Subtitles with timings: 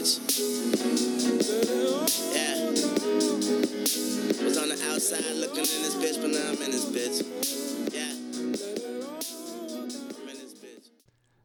[0.00, 0.16] bitch.
[2.34, 2.70] Yeah.
[4.44, 7.22] Was on the outside looking in this bitch, but now I'm in this bitch.
[7.92, 8.14] Yeah.
[10.26, 10.88] This bitch.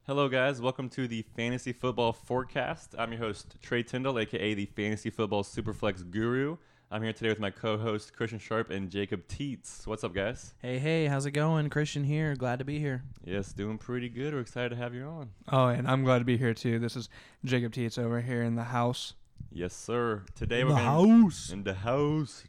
[0.07, 0.62] Hello, guys.
[0.62, 2.96] Welcome to the Fantasy Football Forecast.
[2.98, 6.56] I'm your host, Trey Tyndall, aka the Fantasy Football Superflex Guru.
[6.92, 9.88] I'm here today with my co host, Christian Sharp and Jacob Teets.
[9.88, 10.54] What's up, guys?
[10.62, 11.70] Hey, hey, how's it going?
[11.70, 12.36] Christian here.
[12.36, 13.04] Glad to be here.
[13.24, 14.34] Yes, doing pretty good.
[14.34, 15.32] We're excited to have you on.
[15.52, 16.78] Oh, and I'm glad to be here too.
[16.79, 17.10] This is
[17.43, 19.14] Jacob Teets over here in the house.
[19.52, 20.24] Yes, sir.
[20.36, 21.50] Today In we're the gonna, house.
[21.50, 22.43] In the house.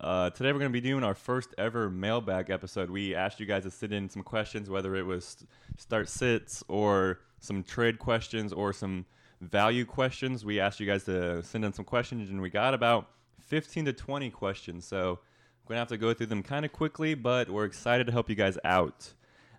[0.00, 2.90] Uh, today we're going to be doing our first ever mailbag episode.
[2.90, 5.44] We asked you guys to send in some questions, whether it was
[5.76, 9.04] start sits or some trade questions or some
[9.40, 10.44] value questions.
[10.44, 13.08] We asked you guys to send in some questions, and we got about
[13.46, 14.84] 15 to 20 questions.
[14.86, 18.06] So I'm going to have to go through them kind of quickly, but we're excited
[18.06, 19.12] to help you guys out.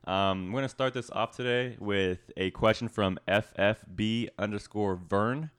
[0.05, 5.49] Um, we're going to start this off today with a question from FFB underscore Vern.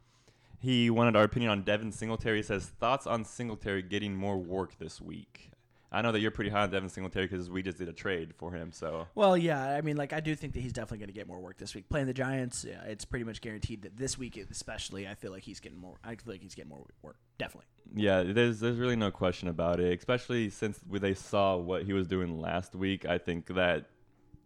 [0.61, 2.39] He wanted our opinion on Devin Singletary.
[2.39, 5.51] He says, Thoughts on Singletary getting more work this week?
[5.93, 8.35] I know that you're pretty high on Devin Singletary because we just did a trade
[8.37, 8.73] for him.
[8.73, 11.29] So, Well, yeah, I mean, like, I do think that he's definitely going to get
[11.29, 11.89] more work this week.
[11.89, 15.45] Playing the Giants, yeah, it's pretty much guaranteed that this week, especially, I feel like
[15.45, 15.97] he's getting more.
[16.03, 17.17] I feel like he's getting more work.
[17.39, 17.67] Definitely.
[17.95, 22.07] yeah, there's there's really no question about it, especially since they saw what he was
[22.07, 23.05] doing last week.
[23.07, 23.87] I think that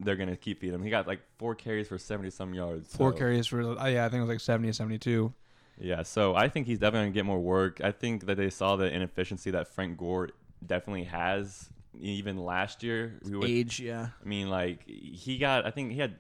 [0.00, 0.82] they're going to keep feeding him.
[0.82, 2.94] He got like four carries for 70 some yards.
[2.94, 5.32] Four so- carries for uh, yeah, I think it was like 70 or 72.
[5.78, 7.80] Yeah, so I think he's definitely going to get more work.
[7.82, 10.28] I think that they saw the inefficiency that Frank Gore
[10.64, 11.69] definitely has.
[11.98, 14.08] Even last year, we Age, yeah.
[14.25, 16.14] I mean, like he got, I think he had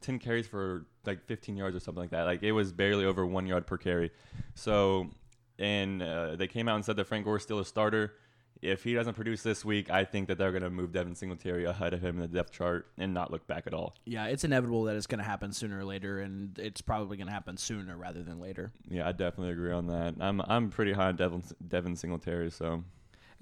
[0.00, 2.24] ten carries for like 15 yards or something like that.
[2.24, 4.10] Like it was barely over one yard per carry.
[4.54, 5.08] So,
[5.58, 8.14] and uh, they came out and said that Frank Gore's still a starter.
[8.60, 11.64] If he doesn't produce this week, I think that they're going to move Devin Singletary
[11.64, 13.96] ahead of him in the depth chart and not look back at all.
[14.04, 17.26] Yeah, it's inevitable that it's going to happen sooner or later, and it's probably going
[17.26, 18.70] to happen sooner rather than later.
[18.88, 20.14] Yeah, I definitely agree on that.
[20.20, 22.52] I'm I'm pretty high on Devin Devin Singletary.
[22.52, 22.84] So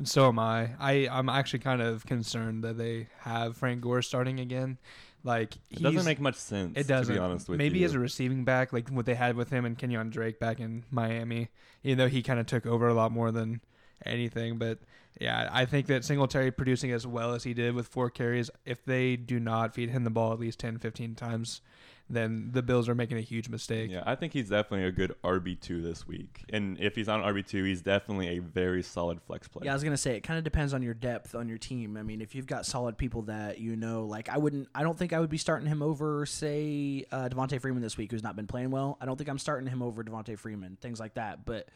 [0.01, 0.71] And so am I.
[0.81, 4.79] I I'm actually kind of concerned that they have Frank Gore starting again.
[5.25, 6.73] Like it doesn't make much sense.
[6.75, 7.15] it doesn't.
[7.15, 7.59] To be honest with you.
[7.59, 7.85] Maybe you.
[7.85, 10.85] as a receiving back, like what they had with him and Kenyan Drake back in
[10.91, 11.51] Miami,
[11.85, 13.61] even though he kind of took over a lot more than
[14.07, 14.57] anything.
[14.57, 14.79] But
[15.21, 18.83] yeah, I think that Singletary producing as well as he did with four carries, if
[18.83, 21.61] they do not feed him the ball at least 10, 15 times,
[22.11, 23.91] then the Bills are making a huge mistake.
[23.91, 27.21] Yeah, I think he's definitely a good RB two this week, and if he's on
[27.21, 29.63] RB two, he's definitely a very solid flex play.
[29.65, 31.97] Yeah, I was gonna say it kind of depends on your depth on your team.
[31.97, 34.99] I mean, if you've got solid people that you know, like I wouldn't, I don't
[34.99, 38.37] think I would be starting him over, say, uh, Devonta Freeman this week, who's not
[38.37, 38.99] been playing well.
[39.01, 41.45] I don't think I'm starting him over Devonta Freeman, things like that.
[41.45, 41.69] But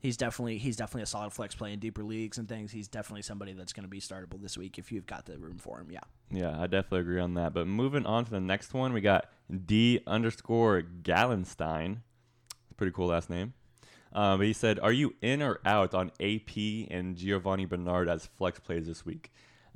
[0.00, 2.72] he's definitely he's definitely a solid flex play in deeper leagues and things.
[2.72, 5.58] He's definitely somebody that's going to be startable this week if you've got the room
[5.58, 5.90] for him.
[5.90, 6.00] Yeah.
[6.30, 7.54] Yeah, I definitely agree on that.
[7.54, 9.30] But moving on to the next one, we got
[9.66, 11.98] D underscore Gallenstein.
[12.76, 13.54] Pretty cool last name.
[14.12, 18.26] Uh, but he said, "Are you in or out on AP and Giovani Bernard as
[18.26, 19.30] flex plays this week?"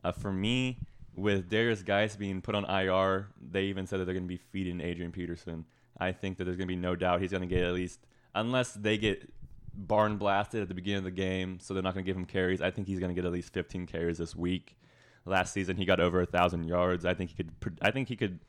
[0.04, 0.78] Uh, for me,
[1.14, 4.38] with Darius Guice being put on IR, they even said that they're going to be
[4.38, 5.66] feeding Adrian Peterson.
[5.98, 8.00] I think that there's going to be no doubt he's going to get at least,
[8.34, 9.30] unless they get
[9.74, 12.24] barn blasted at the beginning of the game, so they're not going to give him
[12.24, 12.60] carries.
[12.60, 14.76] I think he's going to get at least 15 carries this week.
[15.24, 17.04] Last season, he got over a thousand yards.
[17.04, 17.52] I think he could.
[17.80, 18.40] I think he could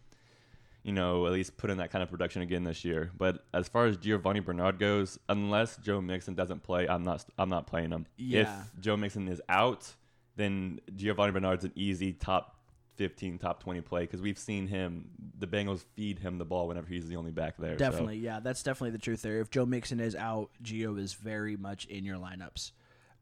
[0.84, 3.10] you know, at least put in that kind of production again this year.
[3.18, 7.50] But as far as Giovani Bernard goes, unless Joe Mixon doesn't play, I'm not I'm
[7.50, 8.06] not playing him.
[8.18, 8.42] Yeah.
[8.42, 9.92] If Joe Mixon is out,
[10.36, 12.53] then Giovani Bernard's an easy top
[12.96, 15.10] 15, top 20 play because we've seen him.
[15.40, 17.74] The Bengals feed him the ball whenever he's the only back there.
[17.74, 19.40] so- Definitely, yeah, that's definitely the truth there.
[19.40, 22.72] If Joe Mixon is out, Gio is very much in your lineups.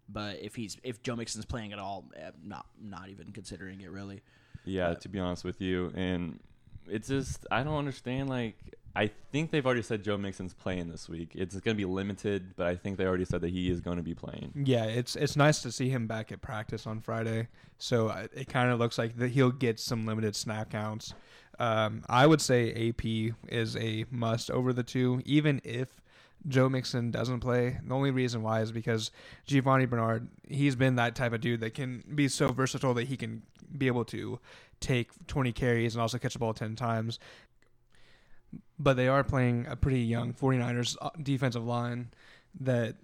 [0.10, 3.90] But if he's if Joe Mixon's playing at all, eh, not not even considering it
[3.92, 4.22] really.
[4.66, 6.40] Yeah, to be honest with you, and
[6.88, 8.28] it's just I don't understand.
[8.30, 8.58] Like,
[8.96, 11.32] I think they've already said Joe Mixon's playing this week.
[11.34, 13.98] It's going to be limited, but I think they already said that he is going
[13.98, 14.52] to be playing.
[14.56, 17.48] Yeah, it's it's nice to see him back at practice on Friday.
[17.78, 21.14] So uh, it kind of looks like that he'll get some limited snap counts.
[21.60, 26.02] Um, I would say AP is a must over the two, even if
[26.48, 27.78] Joe Mixon doesn't play.
[27.86, 29.12] The only reason why is because
[29.48, 33.18] Giovani Bernard, he's been that type of dude that can be so versatile that he
[33.18, 33.44] can
[33.78, 34.40] be able to
[34.80, 37.20] take 20 carries and also catch the ball 10 times.
[38.82, 42.10] But they are playing a pretty young 49ers uh, defensive line
[42.62, 42.96] that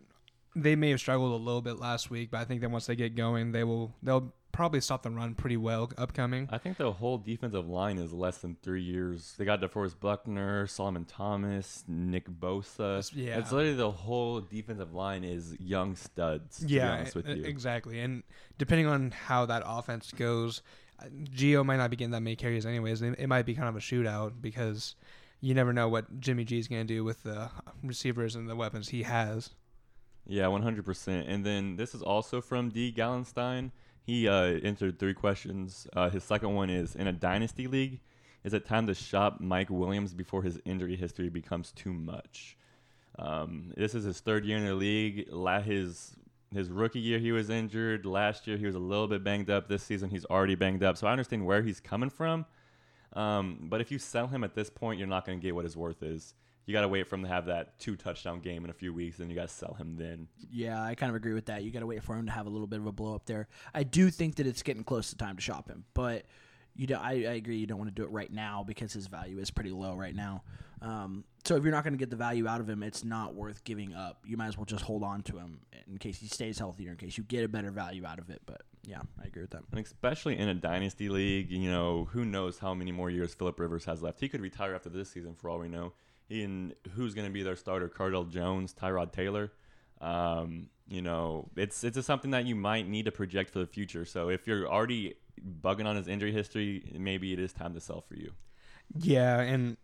[0.56, 2.96] they may have struggled a little bit last week, but I think that once they
[2.96, 6.50] get going, they will they'll probably stop the run pretty well upcoming.
[6.52, 9.36] I think the whole defensive line is less than three years.
[9.38, 13.08] They got DeForest Buckner, Solomon Thomas, Nick Bosa.
[13.14, 13.38] Yeah.
[13.38, 16.62] it's literally the whole defensive line is young studs.
[16.62, 17.44] To be Yeah, honest with you.
[17.44, 18.00] exactly.
[18.00, 18.24] And
[18.58, 20.64] depending on how that offense goes,
[21.00, 23.04] uh, Gio might not be getting that many carries anyways.
[23.04, 24.96] It might be kind of a shootout because
[25.42, 27.50] you never know what Jimmy G is going to do with the
[27.84, 29.52] receivers and the weapons he has.
[30.26, 31.24] Yeah, 100%.
[31.28, 32.92] And then this is also from D.
[32.92, 33.72] Gallenstein.
[34.04, 35.88] He uh, entered three questions.
[35.94, 38.00] Uh, his second one is In a dynasty league,
[38.44, 42.58] is it time to shop Mike Williams before his injury history becomes too much?
[43.20, 45.28] Um, this is his third year in the league.
[45.32, 46.16] La- his
[46.54, 48.06] his rookie year he was injured.
[48.06, 49.68] Last year he was a little bit banged up.
[49.68, 50.98] This season he's already banged up.
[50.98, 52.46] So I understand where he's coming from.
[53.14, 55.66] Um, but if you sell him at this point, you're not going to get what
[55.66, 56.34] his worth is.
[56.66, 58.94] You got to wait for him to have that two touchdown game in a few
[58.94, 60.28] weeks, and you got to sell him then.
[60.52, 61.64] Yeah, I kind of agree with that.
[61.64, 63.26] You got to wait for him to have a little bit of a blow up
[63.26, 63.48] there.
[63.74, 66.26] I do think that it's getting close to time to shop him, but
[66.78, 69.08] you don't, I, I agree you don't want to do it right now because his
[69.08, 70.44] value is pretty low right now.
[70.82, 73.34] Um, so if you're not going to get the value out of him, it's not
[73.34, 74.20] worth giving up.
[74.26, 76.92] You might as well just hold on to him in case he stays healthy or
[76.92, 78.42] in case you get a better value out of it.
[78.46, 79.64] But yeah, I agree with that.
[79.72, 83.60] And especially in a dynasty league, you know, who knows how many more years Philip
[83.60, 84.20] Rivers has left.
[84.20, 85.94] He could retire after this season for all we know.
[86.30, 87.90] And who's going to be their starter?
[87.90, 89.52] Cardale Jones, Tyrod Taylor.
[90.00, 94.06] Um, you know, it's it's something that you might need to project for the future.
[94.06, 95.16] So if you're already
[95.62, 98.32] bugging on his injury history, maybe it is time to sell for you.
[98.98, 99.78] Yeah, and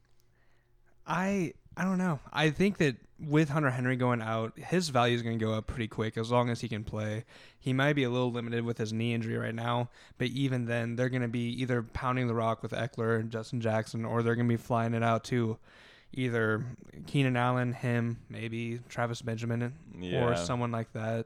[1.05, 2.19] I I don't know.
[2.31, 5.65] I think that with Hunter Henry going out, his value is going to go up
[5.67, 7.25] pretty quick as long as he can play.
[7.59, 10.95] He might be a little limited with his knee injury right now, but even then,
[10.95, 14.35] they're going to be either pounding the rock with Ekeler and Justin Jackson, or they're
[14.35, 15.57] going to be flying it out to
[16.13, 16.63] either
[17.07, 20.23] Keenan Allen, him, maybe Travis Benjamin, Yeah.
[20.25, 21.25] or someone like that.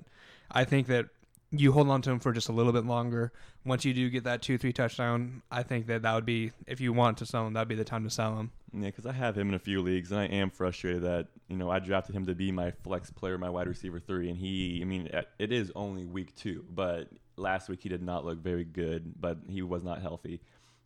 [0.49, 1.07] I think that
[1.51, 3.31] you hold on to him for just a little bit longer.
[3.65, 6.81] Once you do get that two, three touchdown, I think that that would be, if
[6.81, 8.51] you want to sell him, that'd be the time to sell him.
[8.73, 11.55] Yeah, because I have him in a few leagues, and I am frustrated that you
[11.55, 14.79] know I drafted him to be my flex player, my wide receiver three, and he,
[14.81, 15.09] I mean,
[15.39, 19.37] it is only week two, but last week he did not look very good, but
[19.47, 20.41] he was not healthy.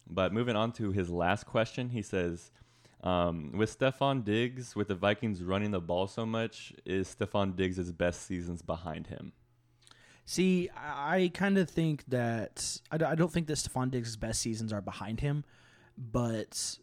[0.08, 2.52] But moving on to his last question, he says,
[3.04, 7.92] um, with Stefon Diggs, with the Vikings running the ball so much, is Stefon Diggs'
[7.92, 9.32] best seasons behind him?
[10.32, 14.80] See, I, kind of think that I don't think that Stefon Diggs' best seasons are
[14.80, 15.44] behind him,
[15.98, 16.78] but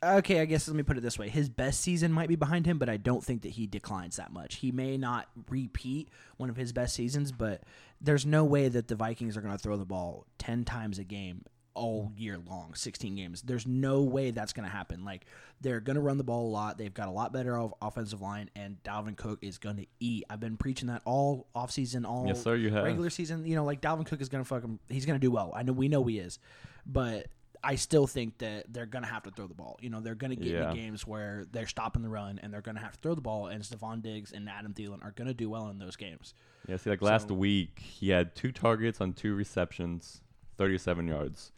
[0.00, 2.64] okay, I guess let me put it this way: his best season might be behind
[2.64, 4.58] him, but I don't think that he declines that much.
[4.58, 7.64] He may not repeat one of his best seasons, but
[8.00, 11.04] there's no way that the Vikings are going to throw the ball ten times a
[11.04, 11.46] game
[11.76, 13.42] all year long, 16 games.
[13.42, 15.04] There's no way that's going to happen.
[15.04, 15.26] Like
[15.60, 16.78] they're going to run the ball a lot.
[16.78, 20.24] They've got a lot better of offensive line, and Dalvin Cook is going to eat.
[20.28, 22.84] I've been preaching that all offseason, all Yes, sir, you have.
[22.84, 23.46] regular season.
[23.46, 25.52] You know, like Dalvin Cook is going to fucking he's going to do well.
[25.54, 26.38] I know we know he is,
[26.86, 27.26] but
[27.64, 29.76] I still think that they're going to have to throw the ball.
[29.80, 30.68] You know, they're going to get Yeah.
[30.70, 33.20] into games where they're stopping the run and they're going to have to throw the
[33.22, 33.48] ball.
[33.48, 36.32] And Stefon Diggs and Adam Thielen are going to do well in those games.
[36.68, 40.20] Yeah, see, like last week, he had two targets on two receptions,
[40.58, 41.50] 37 yards.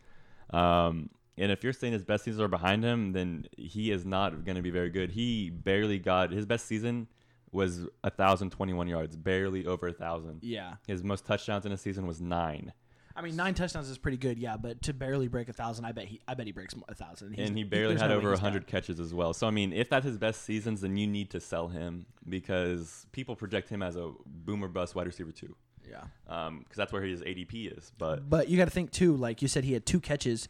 [0.50, 4.45] Um, and if you're saying his best seasons are behind him, then he is not
[4.45, 5.12] going to be very good.
[5.12, 7.06] He barely got his best season
[7.53, 10.41] was 1,021 yards, barely over a 1,000.
[10.43, 10.75] Yeah.
[10.87, 12.73] His most touchdowns in a season was nine.
[13.17, 14.56] I mean, nine touchdowns is pretty good, yeah.
[14.56, 17.37] But to barely break a thousand, I bet he, I bet he breaks a thousand.
[17.37, 19.35] And he barely there's had no over 100 catches as well.
[19.35, 23.06] So, I mean, if that's his best seasons, then you need to sell him because
[23.11, 25.56] people project him as a boomer bust wide receiver, too.
[25.90, 26.05] Yeah.
[26.26, 27.93] Because that's where his ADP is.
[27.99, 29.17] But But you got to think too.
[29.17, 30.49] Like you said, he had two catches.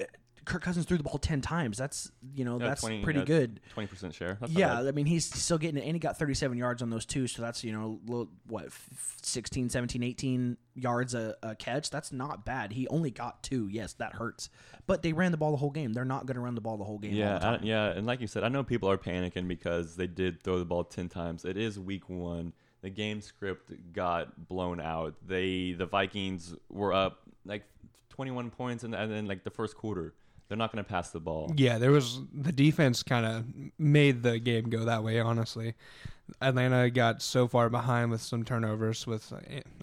[0.00, 0.04] Uh,
[0.44, 1.78] Kirk Cousins threw the ball ten times.
[1.78, 3.60] That's you know Yeah, that's 20 pretty yeah, good.
[3.76, 4.38] 20% share.
[4.40, 4.80] That's Yeah.
[4.80, 7.28] I mean he's still getting it, and he got 37 yards on those two.
[7.28, 11.90] So that's you know little, what f- 16, 17, 18 yards a, a catch.
[11.90, 12.72] That's not bad.
[12.72, 13.68] He only got two.
[13.68, 14.48] Yes, that hurts.
[14.88, 15.92] But they ran the ball the whole game.
[15.92, 17.12] They're not going to run the ball the whole game.
[17.12, 19.94] all Yeah, the I, yeah, and like you said, I know people are panicking because
[19.94, 21.44] they did throw the ball ten times.
[21.44, 22.52] It is week one.
[22.82, 25.14] The game script got blown out.
[25.26, 27.64] They the Vikings were up like
[28.08, 30.14] twenty one points, and, then like the first quarter,
[30.48, 31.52] they're not going to pass the ball.
[31.56, 33.44] Yeah, there was the defense kind of
[33.78, 35.20] made the game go that way.
[35.20, 35.74] Honestly,
[36.40, 39.06] Atlanta got so far behind with some turnovers.
[39.06, 39.32] With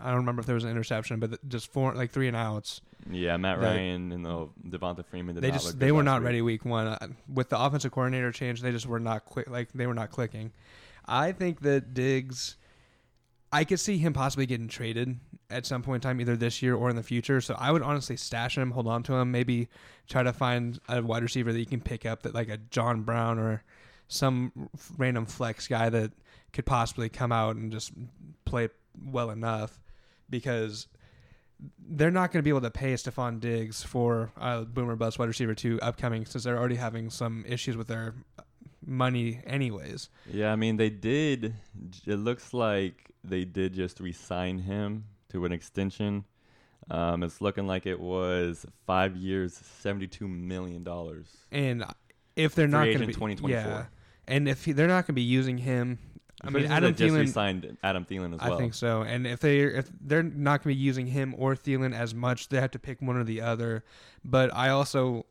[0.01, 2.81] I don't remember if there was an interception, but just four like three and outs.
[3.09, 5.35] Yeah, Matt Ryan and the Devonta Freeman.
[5.35, 6.25] They just they were not week.
[6.25, 8.61] ready week one uh, with the offensive coordinator change.
[8.61, 9.49] They just were not quick.
[9.49, 10.51] Like they were not clicking.
[11.05, 12.57] I think that Diggs.
[13.51, 16.75] I could see him possibly getting traded at some point in time, either this year
[16.75, 17.41] or in the future.
[17.41, 19.69] So I would honestly stash him, hold on to him, maybe
[20.07, 23.01] try to find a wide receiver that you can pick up that like a John
[23.01, 23.63] Brown or
[24.07, 26.11] some random flex guy that
[26.53, 27.91] could possibly come out and just
[28.45, 28.69] play
[29.03, 29.79] well enough
[30.29, 30.87] because
[31.89, 35.27] they're not going to be able to pay Stefon Diggs for a boomer bust wide
[35.27, 38.15] receiver two upcoming since they're already having some issues with their
[38.85, 40.09] money anyways.
[40.31, 41.55] Yeah, I mean they did.
[42.05, 46.25] It looks like they did just re-sign him to an extension.
[46.91, 51.27] Um, it's looking like it was five years, seventy-two million dollars.
[51.51, 51.85] And
[52.35, 53.49] if they're not going to be 2024.
[53.49, 53.85] Yeah,
[54.27, 55.99] and if he, they're not going to be using him,
[56.41, 57.19] I mean Adam just Thielen.
[57.19, 58.53] re-signed Adam Thielen as well.
[58.53, 59.01] I think so.
[59.01, 62.49] And if they if they're not going to be using him or Thielen as much,
[62.49, 63.83] they have to pick one or the other.
[64.23, 65.25] But I also,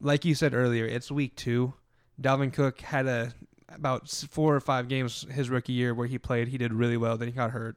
[0.00, 1.74] like you said earlier, it's week two.
[2.20, 3.32] Dalvin Cook had a
[3.68, 6.48] about four or five games his rookie year where he played.
[6.48, 7.16] He did really well.
[7.16, 7.76] Then he got hurt.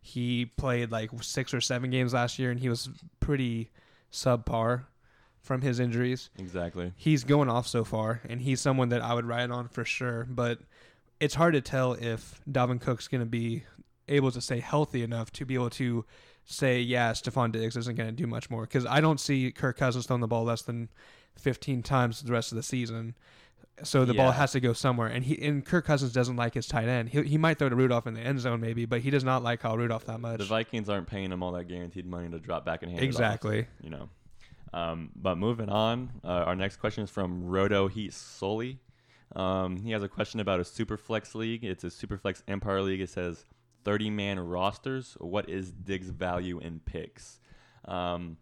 [0.00, 2.88] He played like six or seven games last year, and he was
[3.20, 3.70] pretty
[4.10, 4.84] subpar
[5.40, 6.92] from his injuries Exactly.
[6.96, 10.26] he's going off so far, and he's someone that I would ride on for sure.
[10.28, 10.60] But
[11.18, 13.64] it's hard to tell if Dalvin Cook's going to be
[14.08, 16.04] able to stay healthy enough to be able to
[16.44, 18.62] say, yeah, Stefon Diggs isn't going to do much more.
[18.62, 20.88] Because I don't see Kirk Cousins throwing the ball less than
[21.38, 23.14] 15 times the rest of the season.
[23.84, 26.66] So the ball has to go somewhere, and he and Kirk Cousins doesn't like his
[26.66, 27.08] tight end.
[27.08, 29.42] He, he might throw to Rudolph in the end zone maybe, but he does not
[29.42, 30.38] like Kyle Rudolph that much.
[30.38, 33.06] The Vikings aren't paying him all that guaranteed money to drop back and hand it
[33.06, 33.66] off, exactly.
[33.82, 34.08] you know.
[34.72, 38.78] Um, but moving on, uh, our next question is from Roto Heat Solely.
[39.36, 41.64] Um, he has a question about a Superflex league.
[41.64, 43.00] It's a Superflex Empire League.
[43.00, 43.44] It says
[43.84, 45.16] 30 man rosters.
[45.20, 47.40] What is Diggs' value in picks?
[47.86, 48.36] Um,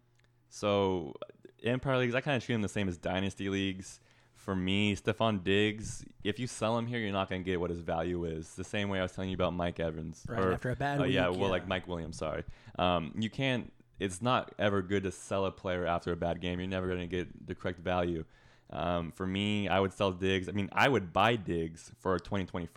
[0.49, 1.15] so,
[1.63, 3.99] Empire Leagues, I kind of treat them the same as Dynasty Leagues.
[4.41, 7.69] For me, Stefon Diggs, if you sell him here, you're not going to get what
[7.69, 8.55] his value is.
[8.55, 10.25] The same way I was telling you about Mike Evans.
[10.27, 11.13] Right Or- after a bad uh, week.
[11.13, 12.17] yeah, well, like Mike Williams.
[12.17, 12.43] Sorry,
[12.79, 13.71] um, you can't.
[13.99, 16.59] It's not ever good to sell a player after a bad game.
[16.59, 18.25] You're never going to get the correct value.
[18.71, 20.49] Um, for me, I would sell Diggs.
[20.49, 22.67] I mean, I would buy Diggs for a 2020.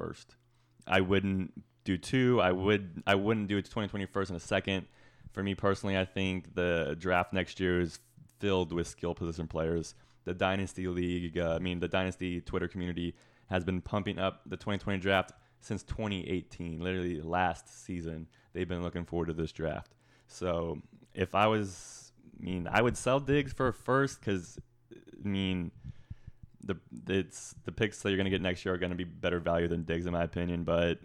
[0.87, 1.55] I wouldn't
[1.85, 2.43] do two.
[2.43, 3.03] I would.
[3.07, 4.87] I wouldn't do a 2020 first in a second.
[5.33, 8.01] For me personally, I think the draft next year is
[8.39, 9.95] filled with skill position players.
[10.25, 11.39] The dynasty league.
[11.39, 13.15] Uh, I mean, the dynasty Twitter community
[13.51, 16.81] has been pumping up the 2020 draft since 2018.
[16.81, 19.95] Literally last season, they've been looking forward to this draft.
[20.27, 20.81] So
[21.15, 24.59] if I was, I mean, I would sell Diggs for first because,
[24.93, 25.71] I mean,
[26.63, 26.77] the
[27.09, 29.85] it's the picks that you're gonna get next year are gonna be better value than
[29.85, 30.65] Diggs in my opinion.
[30.65, 30.99] But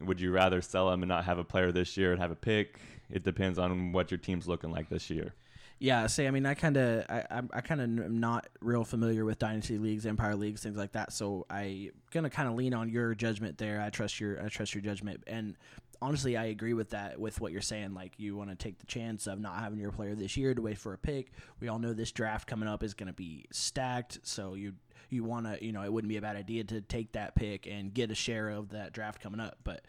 [0.00, 2.36] would you rather sell him and not have a player this year and have a
[2.36, 2.78] pick?
[3.10, 5.34] It depends on what your team's looking like this year.
[5.82, 8.84] Yeah, see, I mean, I kind of, I, I'm- I kind of am not real
[8.84, 11.10] familiar with dynasty leagues, empire leagues, things like that.
[11.10, 13.80] So I gonna kind of lean on your judgment there.
[13.80, 15.56] I trust your, I trust your judgment, and
[16.02, 17.94] honestly, I agree with that, with what you're saying.
[17.94, 20.60] Like, you want to take the chance of not having your player this year to
[20.60, 21.32] wait for a pick.
[21.60, 24.74] We all know this draft coming up is gonna be stacked, so you,
[25.08, 27.66] you want to, you know, it wouldn't be a bad idea to take that pick
[27.66, 29.56] and get a share of that draft coming up.
[29.64, 29.82] But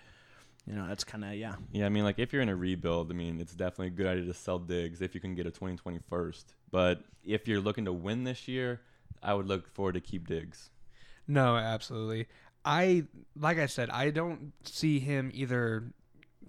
[0.71, 1.55] you know, that's kind of yeah.
[1.73, 4.07] Yeah, I mean, like if you're in a rebuild, I mean, it's definitely a good
[4.07, 6.53] idea to sell Diggs if you can get a 2020 first.
[6.71, 8.79] But if you're looking to win this year,
[9.21, 10.69] I would look forward to keep Diggs.
[11.27, 12.27] No, absolutely.
[12.63, 13.03] I
[13.37, 15.83] like I said, I don't see him either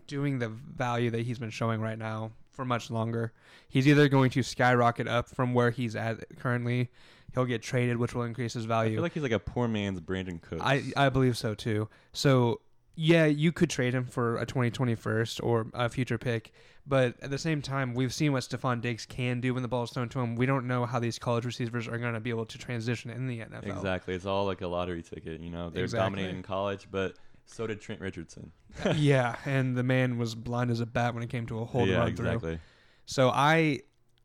[0.06, 3.32] doing the value that he's been showing right now for much longer.
[3.68, 6.90] He's either going to skyrocket up from where he's at currently.
[7.34, 8.92] He'll get traded, which will increase his value.
[8.92, 10.62] I feel like he's like a poor man's Brandin Cooks.
[10.62, 11.88] I I believe so too.
[12.12, 12.60] So
[12.94, 16.52] yeah, you could trade him for a 2020 first or a future pick,
[16.86, 19.84] but at the same time, we've seen what Stefon Diggs can do when the ball
[19.84, 20.34] is thrown to him.
[20.36, 23.26] We don't know how these college receivers are going to be able to transition in
[23.26, 23.66] the NFL.
[23.76, 24.14] exactly.
[24.14, 25.40] It's all like a lottery ticket.
[25.40, 26.04] You know, they're Exactly.
[26.04, 27.14] dominating in college, but
[27.46, 28.52] so did Trent Richardson.
[28.96, 31.88] yeah, and the man was blind as a bat when it came to a hold
[31.88, 32.26] yeah, run through.
[32.26, 32.58] exactly.
[33.06, 33.80] So I,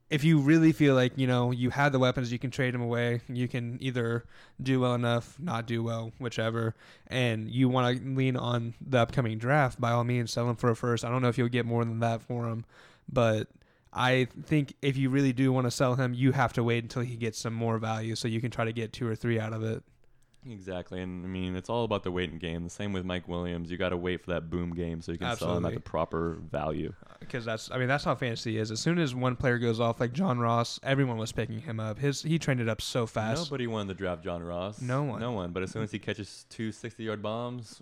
[0.10, 2.82] if you really feel like you know you have the weapons, you can trade them
[2.82, 3.22] away.
[3.28, 4.26] You can either
[4.62, 6.76] do well enough, not do well, whichever,
[7.08, 9.80] and you want to lean on the upcoming draft.
[9.80, 11.04] By all means, sell him for a first.
[11.04, 12.66] I don't know if you'll get more than that for him,
[13.12, 13.48] but
[13.92, 17.02] I think if you really do want to sell him, you have to wait until
[17.02, 19.54] he gets some more value, so you can try to get two or three out
[19.54, 19.84] of it.
[20.46, 22.64] Exactly, and I mean it's all about the waiting game.
[22.64, 23.70] The same with Mike Williams.
[23.70, 25.80] You got to wait for that boom game so you can sell him at the
[25.80, 26.94] proper value.
[27.06, 28.72] Uh, because that's I mean that's how fantasy is.
[28.72, 32.00] As soon as one player goes off, like John Ross, everyone was picking him up.
[32.00, 33.44] His he trended up so fast.
[33.46, 34.82] Nobody wanted to draft John Ross.
[34.82, 35.20] No one.
[35.20, 35.52] No one.
[35.52, 37.82] But as soon as he catches two 60 yard bombs,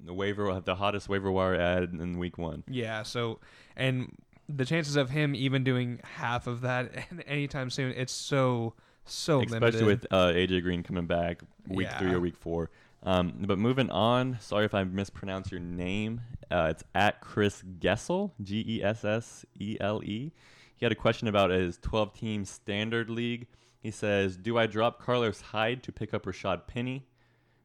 [0.00, 2.64] the waiver will have the hottest waiver wire ad in week one.
[2.68, 3.02] Yeah.
[3.02, 3.40] So
[3.76, 4.16] and
[4.48, 6.92] the chances of him even doing half of that
[7.26, 8.74] anytime soon, it's so
[9.06, 9.86] so Especially limited.
[9.86, 12.70] with uh, AJ Green coming back week three or week four.
[13.02, 16.20] Um, but moving on, sorry if I mispronounce your name.
[16.50, 20.32] Uh, it's at Chris Gessel, G E S S E L E.
[20.76, 23.46] He had a question about his 12 team standard league.
[23.80, 27.06] He says, Do I drop Carlos Hyde to pick up Rashad Penny?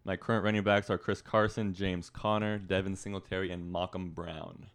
[0.05, 4.67] My current running backs are Chris Carson, James Conner, Devin Singletary, and Malcolm Brown.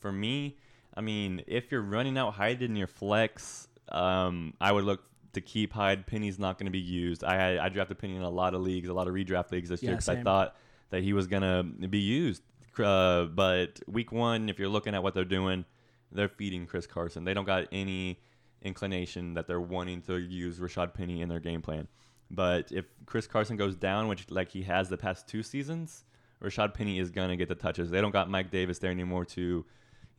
[0.00, 0.56] For me,
[0.94, 5.02] I mean, if you're running out Hyde in your flex, um, I would look
[5.40, 6.06] to keep Hyde.
[6.06, 7.24] Penny's not going to be used.
[7.24, 9.68] I had, I drafted Penny in a lot of leagues, a lot of redraft leagues
[9.68, 10.56] this year because I thought
[10.90, 12.42] that he was going to be used.
[12.78, 15.64] Uh, but week one, if you're looking at what they're doing,
[16.12, 17.24] they're feeding Chris Carson.
[17.24, 18.20] They don't got any
[18.62, 21.88] inclination that they're wanting to use Rashad Penny in their game plan.
[22.30, 26.04] But if Chris Carson goes down, which like he has the past two seasons,
[26.42, 27.90] Rashad Penny is gonna get the touches.
[27.90, 29.64] They don't got Mike Davis there anymore to,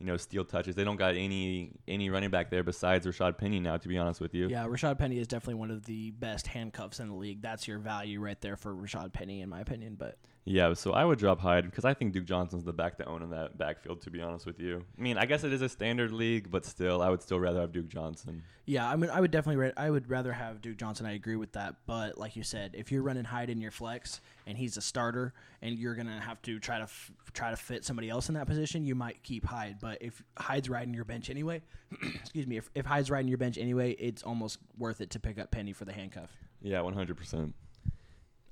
[0.00, 0.74] you know, steal touches.
[0.74, 3.76] They don't got any any running back there besides Rashad Penny now.
[3.76, 7.00] To be honest with you, Yeah, Rashad Penny is definitely one of the best handcuffs
[7.00, 7.42] in the league.
[7.42, 9.96] That's your value right there for Rashad Penny, in my opinion.
[9.98, 10.18] But
[10.50, 13.22] Yeah, so I would drop Hyde because I think Duke Johnson's the back to own
[13.22, 14.00] in that backfield.
[14.02, 16.64] To be honest with you, I mean, I guess it is a standard league, but
[16.64, 18.42] still, I would still rather have Duke Johnson.
[18.66, 21.06] yeah, I mean, I would definitely, ra- I would rather have Duke Johnson.
[21.06, 21.76] I agree with that.
[21.86, 25.34] But like you said, if you're running Hyde in your flex and he's a starter,
[25.62, 28.48] and you're gonna have to try to f- try to fit somebody else in that
[28.48, 29.76] position, you might keep Hyde.
[29.80, 31.62] But if Hyde's riding your bench anyway,
[32.14, 35.38] excuse me, if, if Hyde's riding your bench anyway, it's almost worth it to pick
[35.38, 36.30] up Penny for the handcuff.
[36.60, 37.54] Yeah, one hundred percent.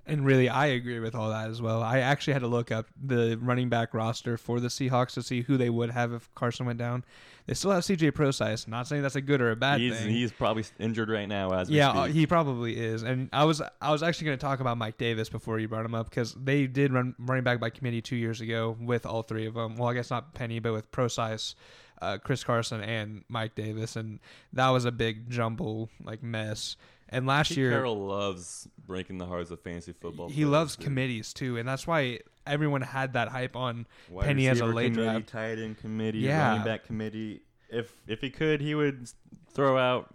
[0.08, 1.82] And really, I agree with all that as well.
[1.82, 5.42] I actually had to look up the running back roster for the Seahawks to see
[5.42, 7.04] who they would have if Carson went down.
[7.46, 8.68] They still have CJ Procise.
[8.68, 10.10] Not saying that's a good or a bad He's thing.
[10.10, 13.02] he's probably injured right now as we yeah, he probably is.
[13.02, 15.84] And I was I was actually going to talk about Mike Davis before you brought
[15.84, 19.22] him up because they did run running back by committee two years ago with all
[19.22, 19.76] three of them.
[19.76, 21.54] Well, I guess not Penny, but with Procise,
[22.02, 24.20] uh, Chris Carson, and Mike Davis, and
[24.52, 26.76] that was a big jumble like mess.
[27.10, 30.28] And last Pete year, Carroll loves breaking the hearts of fantasy football.
[30.28, 30.84] he loves dude.
[30.84, 34.92] committees too, and that's why everyone had that hype on Wide Penny as a late
[34.92, 35.28] committee, draft.
[35.28, 36.48] tight end committee, Yeah.
[36.50, 37.42] running back committee.
[37.70, 39.08] If if he could, he would
[39.52, 40.08] throw out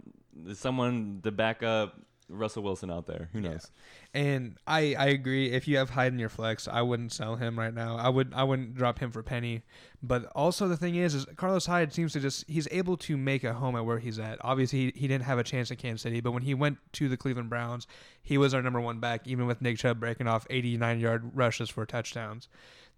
[0.54, 3.28] someone to back up Russell Wilson out there.
[3.32, 3.70] Who knows?
[4.12, 5.50] And I, I agree.
[5.52, 7.96] If you have Hyde in your flex, I wouldn't sell him right now.
[7.96, 9.62] I would I wouldn't drop him for Penny.
[10.02, 13.44] But also the thing is, is Carlos Hyde seems to just he's able to make
[13.44, 14.38] a home at where he's at.
[14.42, 17.08] Obviously, he, he didn't have a chance at Kansas City, but when he went to
[17.08, 17.86] the Cleveland Browns,
[18.22, 21.68] he was our number one back, even with Nick Chubb breaking off 89 yard rushes
[21.70, 22.48] for touchdowns.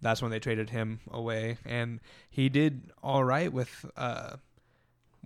[0.00, 3.87] That's when they traded him away, and he did all right with.
[3.97, 4.37] uh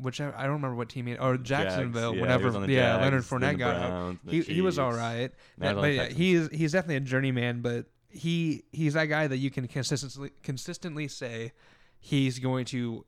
[0.00, 2.12] Whichever I don't remember what team he or Jacksonville.
[2.12, 5.30] Jags, yeah, whenever yeah, Jags, Leonard Fournette got Browns, he, he was all right.
[5.58, 9.26] That- he's but yeah, he is he's definitely a journeyman, but he he's that guy
[9.26, 11.52] that you can consistently consistently say
[11.98, 13.04] he's going to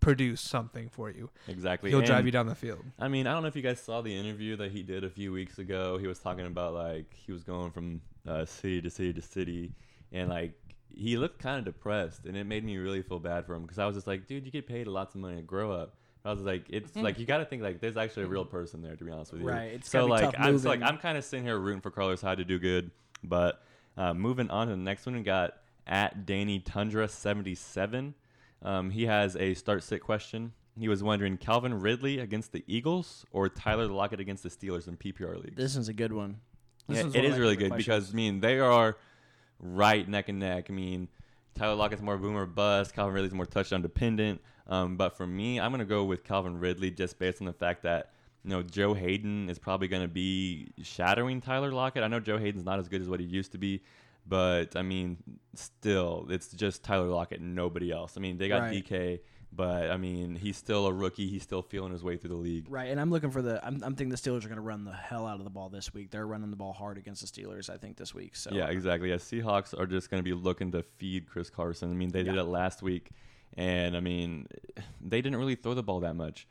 [0.00, 1.30] produce something for you.
[1.48, 1.88] Exactly.
[1.90, 2.84] He'll drive you down the field.
[2.98, 5.08] I mean, I don't know if you guys saw the interview that he did a
[5.08, 5.96] few weeks ago.
[5.96, 9.72] He was talking about like he was going from uh, city to city to city,
[10.12, 10.52] and like
[10.90, 13.78] he looked kind of depressed, and it made me really feel bad for him because
[13.78, 15.96] I was just like, dude, you get paid lots of money to grow up.
[16.24, 18.80] I was like, it's like you got to think like there's actually a real person
[18.80, 19.48] there, to be honest with you.
[19.48, 20.80] Right, it's so like tough I'm so, like.
[20.82, 22.90] I'm kind of sitting here rooting for Carlos Hyde to do good,
[23.22, 23.62] but
[23.98, 28.14] uh, moving on to the next one, we got at Danny Tundra 77.
[28.62, 30.52] Um, he has a start sit question.
[30.78, 34.96] He was wondering Calvin Ridley against the Eagles or Tyler Lockett against the Steelers in
[34.96, 35.56] PPR leagues.
[35.56, 36.38] This is a good one.
[36.88, 38.96] This Yeah, one's it one is my really favorite good because I mean they are
[39.60, 40.66] right neck and neck.
[40.70, 41.08] I mean
[41.54, 42.94] Tyler Lockett's more boomer bust.
[42.94, 44.40] Calvin Ridley's more touchdown dependent.
[44.66, 47.82] Um, but for me, I'm gonna go with Calvin Ridley just based on the fact
[47.82, 48.12] that
[48.44, 52.02] you know Joe Haden is probably gonna be shadowing Tyler Lockett.
[52.02, 53.82] I know Joe Haden's not as good as what he used to be.
[54.26, 55.18] But I mean,
[55.54, 58.14] still, it's just Tyler Lockett and nobody else.
[58.16, 58.84] I mean, they got Right.
[58.84, 59.20] DK,
[59.52, 61.28] but I mean, he's still a rookie.
[61.28, 62.66] He's still feeling his way through the league.
[62.70, 63.64] Right, and I'm looking for the.
[63.64, 65.68] I'm, I'm thinking the Steelers are going to run the hell out of the ball
[65.68, 66.10] this week.
[66.10, 68.34] They're running the ball hard against the Steelers, I think, this week.
[68.34, 69.10] So Yeah, exactly.
[69.10, 71.90] Yeah, Seahawks are just going to be looking to feed Chris Carson.
[71.90, 73.10] I mean, they did it last week,
[73.56, 74.46] and I mean,
[75.00, 76.46] they didn't really throw the ball that much.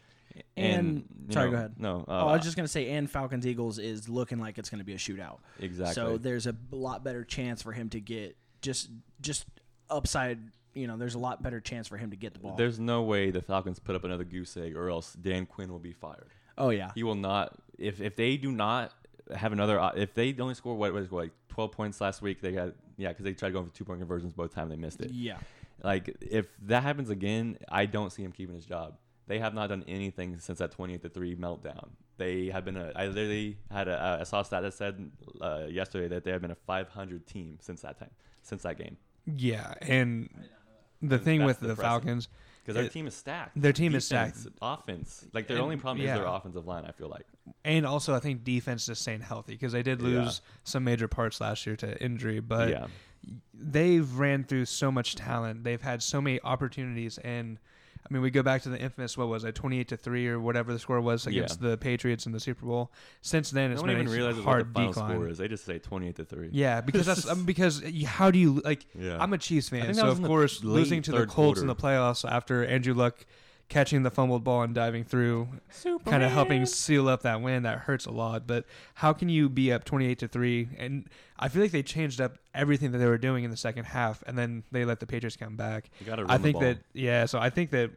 [0.58, 1.74] And- you sorry, know, go ahead.
[1.78, 4.58] No, uh, oh, I was just going to say, and Falcons Eagles is looking like
[4.58, 5.38] it's going to be a shootout.
[5.60, 5.94] exactly.
[5.94, 8.90] So there's a lot better chance for him to get just
[9.22, 9.46] just
[9.90, 10.40] upside.
[10.74, 12.56] You know, there's a lot better chance for him to get the ball.
[12.56, 15.78] There's no way the Falcons put up another goose egg, or else Dan Quinn will
[15.80, 16.30] be fired.
[16.58, 17.54] oh yeah, He will not.
[17.78, 18.92] If if they do not
[19.36, 22.54] have another, uh, if they only score what was like 12 points last week, they
[22.54, 25.12] got yeah, because they tried going for two point conversions both times they missed it.
[25.12, 25.38] yeah.
[25.82, 28.98] Like if that happens again, I don't see him keeping his job.
[29.28, 31.90] They have not done anything since that 28 to three meltdown.
[32.18, 32.92] They have been a.
[32.96, 34.18] I literally had a.
[34.20, 35.10] I saw a stat that said
[35.42, 38.12] uh, yesterday that they have been a 500 team since that time,
[38.44, 38.98] since that game.
[39.26, 40.30] Yeah, and
[41.02, 41.90] the thing with the depressing.
[41.90, 42.28] Falcons,
[42.62, 43.60] Because their It- team is stacked.
[43.60, 44.38] their team is stacked.
[44.62, 46.86] Offense, like their And- only problem is their offensive line.
[46.86, 47.26] I feel like.
[47.66, 50.08] and also I think defense is staying healthy because they did Yeah.
[50.08, 52.88] lose some major parts last year to injury, but yeah.
[53.54, 55.64] They've ran through so much talent.
[55.64, 57.60] They've had so many opportunities, and
[58.10, 60.40] I mean, we go back to the infamous what was it, twenty-eight to three or
[60.40, 62.92] whatever the score was against the Patriots in the Super Bowl.
[63.22, 65.12] Since then, it's No been even a realizes what hard the final decline.
[65.12, 65.38] score is.
[65.38, 66.50] They just say 28 to three.
[66.52, 68.86] Yeah, because that's um, because how do you like?
[68.98, 69.18] Yeah.
[69.20, 72.30] I'm a Chiefs fan, so of course losing to the third Colts in the playoffs
[72.30, 73.26] after Andrew Luck
[73.70, 75.48] catching the fumbled ball and diving through,
[76.06, 77.64] kind of helping seal up that win.
[77.64, 78.46] That hurts a lot.
[78.46, 80.70] But how can you be up 28 to three?
[80.78, 83.86] And I feel like they changed up everything that they were doing in the second
[83.86, 85.90] half, and then they let the Patriots come back.
[86.00, 87.26] You gotta I think that yeah.
[87.26, 87.92] So I think that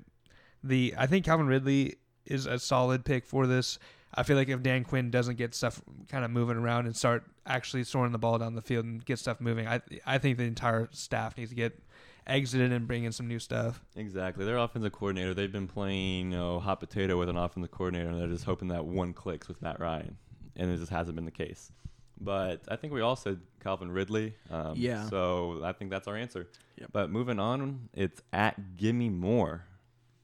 [0.63, 3.79] the I think Calvin Ridley is a solid pick for this.
[4.15, 7.25] I feel like if Dan Quinn doesn't get stuff kind of moving around and start
[7.45, 10.45] actually throwing the ball down the field and get stuff moving, I I think the
[10.45, 11.79] entire staff needs to get
[12.27, 13.83] exited and bring in some new stuff.
[13.95, 14.45] Exactly.
[14.45, 18.21] Their offensive coordinator, they've been playing you know, hot potato with an offensive coordinator, and
[18.21, 20.17] they're just hoping that one clicks with Matt Ryan.
[20.57, 21.71] And it just hasn't been the case.
[22.19, 24.35] But I think we all said Calvin Ridley.
[24.51, 25.07] Um, Yeah.
[25.09, 26.49] So I think that's our answer.
[26.79, 26.89] Yep.
[26.93, 29.65] But moving on, it's at Gimme More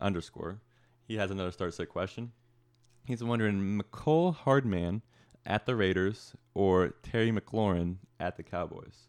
[0.01, 0.61] underscore.
[1.07, 2.33] He has another start set question.
[3.07, 5.03] He's wondering Mecole Hardman
[5.45, 9.09] at the Raiders or Terry McLaurin at the Cowboys.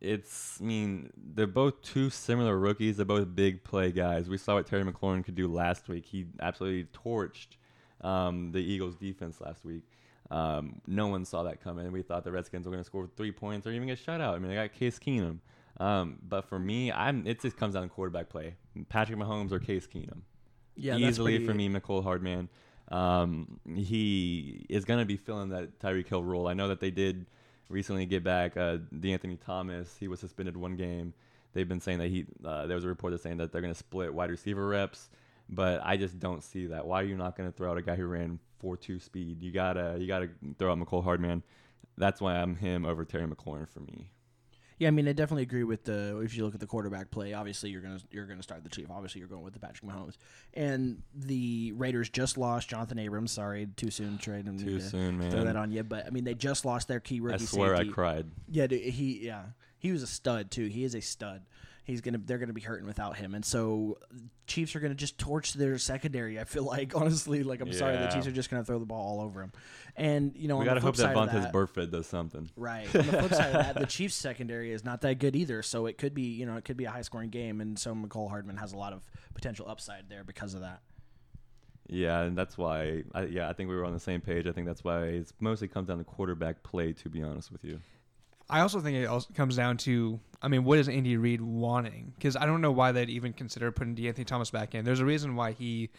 [0.00, 2.96] It's, I mean, they're both two similar rookies.
[2.96, 4.28] They're both big play guys.
[4.28, 6.06] We saw what Terry McLaurin could do last week.
[6.06, 7.56] He absolutely torched
[8.00, 9.82] um, the Eagles' defense last week.
[10.30, 11.90] Um, no one saw that coming.
[11.92, 14.34] We thought the Redskins were going to score three points or even get shut out.
[14.36, 15.38] I mean, they got Case Keenum.
[15.78, 18.54] Um, but for me, I'm it just comes down to quarterback play.
[18.88, 20.20] Patrick Mahomes or Case Keenum.
[20.76, 22.48] Yeah, Easily pretty- for me, Mecole Hardman.
[22.90, 26.48] Um, he is going to be filling that Tyreek Hill role.
[26.48, 27.26] I know that they did
[27.70, 29.96] recently get back uh, De'Anthony Thomas.
[29.98, 31.14] He was suspended one game.
[31.52, 32.26] They've been saying that he.
[32.44, 35.08] Uh, there was a report that's saying that they're going to split wide receiver reps,
[35.48, 36.86] but I just don't see that.
[36.86, 39.42] Why are you not going to throw out a guy who ran four two speed?
[39.42, 40.28] You gotta you gotta
[40.58, 41.42] throw out Mecole Hardman.
[41.96, 44.10] That's why I'm him over Terry McLaurin for me.
[44.80, 46.18] Yeah, I mean, I definitely agree with the.
[46.24, 48.90] If you look at the quarterback play, obviously you're gonna you're gonna start the Chief.
[48.90, 50.16] Obviously, you're going with the Patrick Mahomes,
[50.54, 53.30] and the Raiders just lost Jonathan Abrams.
[53.30, 54.58] Sorry, too soon him.
[54.58, 55.30] Too to soon, man.
[55.30, 57.76] Throw that on you, but I mean, they just lost their key rookie I swear
[57.76, 57.90] safety.
[57.90, 58.26] I cried.
[58.48, 59.42] Yeah, dude, he yeah
[59.80, 60.66] he was a stud too.
[60.66, 61.42] He is a stud.
[61.90, 63.98] He's gonna they're gonna be hurting without him, and so
[64.46, 66.38] Chiefs are gonna just torch their secondary.
[66.38, 69.18] I feel like honestly, like I'm sorry, the Chiefs are just gonna throw the ball
[69.18, 69.52] all over him.
[69.96, 72.48] And you know, We gotta hope that Vontaze that, does something.
[72.56, 72.86] Right.
[72.94, 75.62] On the flip side of that, the Chiefs secondary is not that good either.
[75.62, 77.94] So it could be, you know, it could be a high scoring game, and so
[77.94, 80.80] Mecole Hardman has a lot of potential upside there because of that.
[81.88, 83.02] Yeah, and that's why.
[83.14, 84.46] I, yeah, I think we were on the same page.
[84.46, 86.92] I think that's why it mostly comes down to quarterback play.
[86.92, 87.80] To be honest with you.
[88.50, 92.12] I also think it also comes down to, I mean, what is Andy Reid wanting?
[92.16, 94.84] Because I don't know why they'd even consider putting De'Anthony Thomas back in.
[94.84, 95.90] There's a reason why he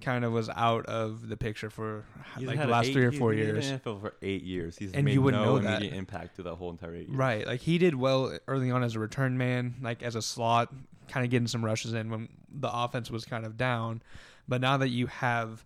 [0.00, 2.04] kind of was out of the picture for
[2.38, 3.68] He's like the last eight- three or four he's four been in years.
[3.68, 4.78] the NFL for eight years.
[4.78, 5.78] He's And made you wouldn't no know that.
[5.82, 7.16] immediate impact to that whole entire eight years.
[7.18, 7.46] Right.
[7.46, 10.72] Like he did well early on as a return man, like as a slot,
[11.08, 14.00] kind of getting some rushes in when the offense was kind of down.
[14.46, 15.64] But now that you have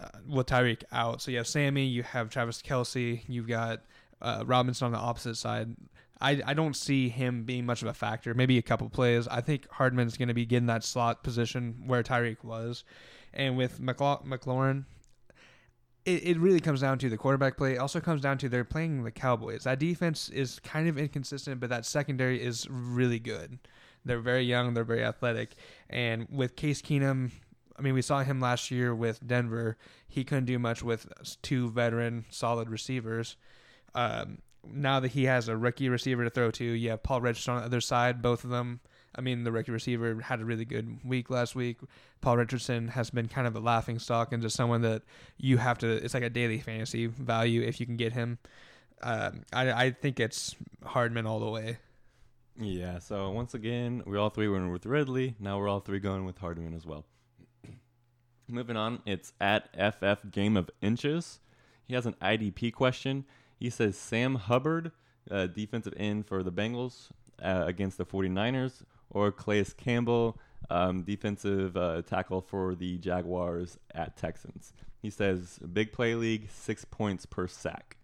[0.00, 3.82] uh, with Tyreek out, so you have Sammy, you have Travis Kelce, you've got
[4.22, 5.76] uh, Robinson on the opposite side.
[6.20, 8.32] I, I don't see him being much of a factor.
[8.32, 9.26] Maybe a couple plays.
[9.26, 12.84] I think Hardman's going to be getting that slot position where Tyreek was.
[13.34, 14.84] And with McLau- McLaurin,
[16.04, 17.74] it, it really comes down to the quarterback play.
[17.74, 19.64] It also comes down to they're playing the Cowboys.
[19.64, 23.58] That defense is kind of inconsistent, but that secondary is really good.
[24.04, 25.54] They're very young, they're very athletic.
[25.88, 27.30] And with Case Keenum,
[27.76, 29.76] I mean, we saw him last year with Denver.
[30.08, 31.06] He couldn't do much with
[31.42, 33.36] two veteran, solid receivers.
[33.94, 34.38] Um,
[34.70, 37.60] now that he has a rookie receiver to throw to, you have Paul Richardson on
[37.60, 38.80] the other side, both of them.
[39.14, 41.78] I mean, the rookie receiver had a really good week last week.
[42.20, 45.02] Paul Richardson has been kind of a laughing stock and just someone that
[45.36, 45.88] you have to.
[45.88, 48.38] It's like a daily fantasy value if you can get him.
[49.02, 51.78] Um, I I think it's Hardman all the way.
[52.58, 53.00] Yeah.
[53.00, 55.34] So once again, we all three went with Ridley.
[55.38, 57.04] Now we're all three going with Hardman as well.
[58.48, 61.40] Moving on, it's at FF Game of Inches.
[61.86, 63.24] He has an IDP question.
[63.62, 64.90] He says Sam Hubbard,
[65.30, 70.36] uh, defensive end for the Bengals uh, against the 49ers, or Calais Campbell,
[70.68, 74.72] um, defensive uh, tackle for the Jaguars at Texans.
[75.00, 77.98] He says big play league, six points per sack.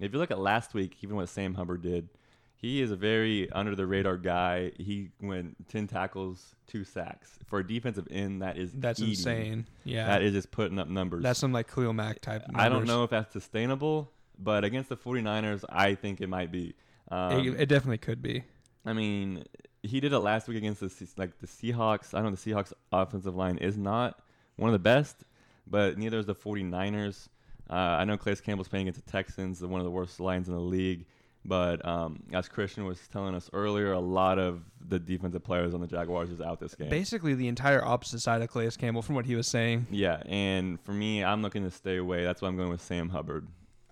[0.00, 2.08] If you look at last week, even what Sam Hubbard did,
[2.56, 4.72] he is a very under the radar guy.
[4.78, 7.38] He went 10 tackles, two sacks.
[7.46, 9.10] For a defensive end, that is That's eating.
[9.10, 9.66] insane.
[9.84, 11.22] Yeah, That is just putting up numbers.
[11.22, 12.42] that's some like Khalil Mack type.
[12.48, 12.64] Numbers.
[12.64, 16.74] I don't know if that's sustainable, but against the 49ers, I think it might be.
[17.10, 18.44] Um, it, it definitely could be.
[18.86, 19.44] I mean,
[19.82, 22.14] he did it last week against the like the Seahawks.
[22.14, 24.20] I know the Seahawks offensive line is not
[24.56, 25.24] one of the best,
[25.66, 27.28] but neither is the 49ers.
[27.70, 30.54] Uh, I know Calais Campbell's playing against the Texans, one of the worst lines in
[30.54, 31.06] the league.
[31.46, 35.80] But um, as Christian was telling us earlier, a lot of the defensive players on
[35.80, 36.88] the Jaguars is out this game.
[36.88, 39.86] Basically, the entire opposite side of Calais Campbell from what he was saying.
[39.90, 42.24] yeah, and for me, I'm looking to stay away.
[42.24, 43.46] That's why I'm going with Sam Hubbard.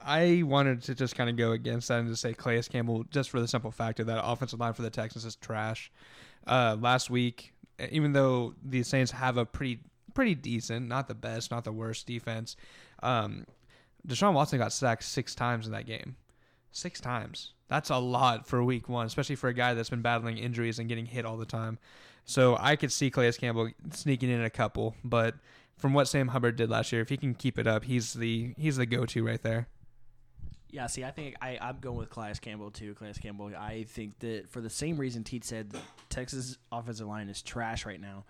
[0.05, 3.31] I wanted to just kind of go against that and just say Calais Campbell, just
[3.31, 5.91] for the simple fact that offensive line for the Texans is trash.
[6.47, 7.53] Uh, last week,
[7.91, 9.81] even though the Saints have a pretty
[10.15, 12.57] pretty decent, not the best, not the worst defense,
[13.03, 13.47] um,
[14.07, 16.17] Deshaun Watson got sacked six times in that game.
[16.71, 17.53] Six times.
[17.69, 20.88] That's a lot for week one, especially for a guy that's been battling injuries and
[20.88, 21.79] getting hit all the time.
[22.25, 25.35] So I could see Calais Campbell sneaking in a couple, but
[25.77, 28.55] from what Sam Hubbard did last year, if he can keep it up, he's the
[28.57, 29.69] he's the go to right there.
[30.72, 32.94] Yeah, see, I think I, I'm going with Calais Campbell too.
[32.94, 35.70] Calais Campbell, I think that for the same reason Teat said,
[36.08, 38.24] Texas offensive line is trash right now.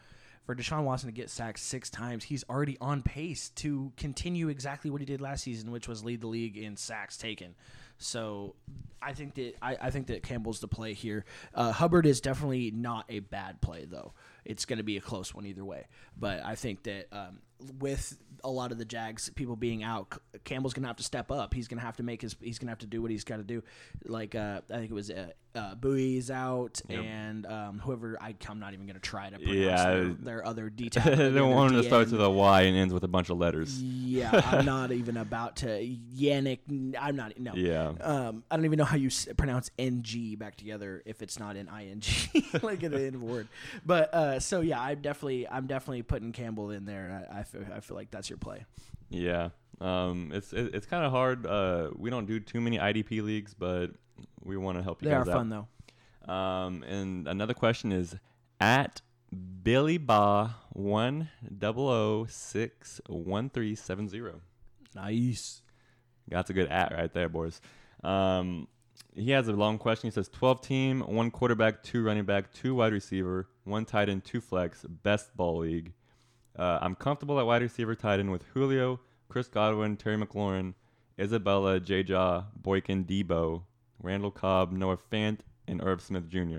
[0.45, 4.91] For Deshaun Watson to get sacked six times, he's already on pace to continue exactly
[4.91, 7.55] what he did last season, which was lead the league in sacks taken.
[7.99, 8.57] So
[9.01, 11.25] I think that I, I think that Campbell's the play here.
[11.55, 14.15] Uh, Hubbard is definitely not a bad play though.
[14.45, 15.87] It's going to be a close one either way.
[16.19, 17.39] But I think that um,
[17.81, 21.55] with a lot of the Jags people being out, Campbell's to have to step up.
[21.55, 22.35] He's to have to make his.
[22.41, 23.63] He's to have to do what he's got to do.
[24.05, 27.05] Like uh, I think it was uh, uh, Bowie's out, Yep.
[27.05, 29.85] and um, whoever I, I'm not even to try to pronounce Yeah.
[29.95, 31.05] their, their other detail.
[31.17, 32.13] they their want him to start DN.
[32.13, 33.81] with a Y and ends with a bunch of letters.
[33.81, 35.67] Yeah, I'm not even about to
[36.17, 36.61] Yannick.
[36.99, 37.39] I'm not.
[37.39, 37.55] No.
[37.55, 37.93] Yeah.
[38.01, 40.03] Um, I don't even know how you pronounce ng
[40.39, 42.03] back together if it's not an ing,
[42.63, 43.47] like at the end of a word.
[43.87, 47.29] But uh, so yeah, I'm definitely, I'm definitely putting Campbell in there.
[47.31, 48.65] I, I feel, I feel like that's your play.
[49.11, 49.51] Yeah.
[49.81, 51.47] Um, it's it, it's kind of hard.
[51.47, 53.91] Uh, we don't do too many IDP leagues, but
[54.43, 56.33] we want to help you They are guys fun though.
[56.33, 58.17] Um, and another question is
[58.61, 59.01] at
[59.63, 64.41] Billy Ba one double o six one three seven zero.
[64.95, 65.63] Nice.
[66.29, 67.61] That's a good at right there, boys.
[68.05, 68.69] Um,
[69.15, 70.09] he has a long question.
[70.09, 74.25] He says 12 team, one quarterback, two running back, two wide receiver, one tight end,
[74.25, 75.93] two flex, best ball league.
[76.59, 80.75] Uh, I'm comfortable at wide receiver tight end with Julio, Chris Godwin, Terry McLaurin,
[81.19, 82.03] Isabella, J.
[82.03, 83.63] Jaw, Boykin, Deebo,
[84.03, 86.59] Randall Cobb, Noah Fant, and Irv Smith Jr.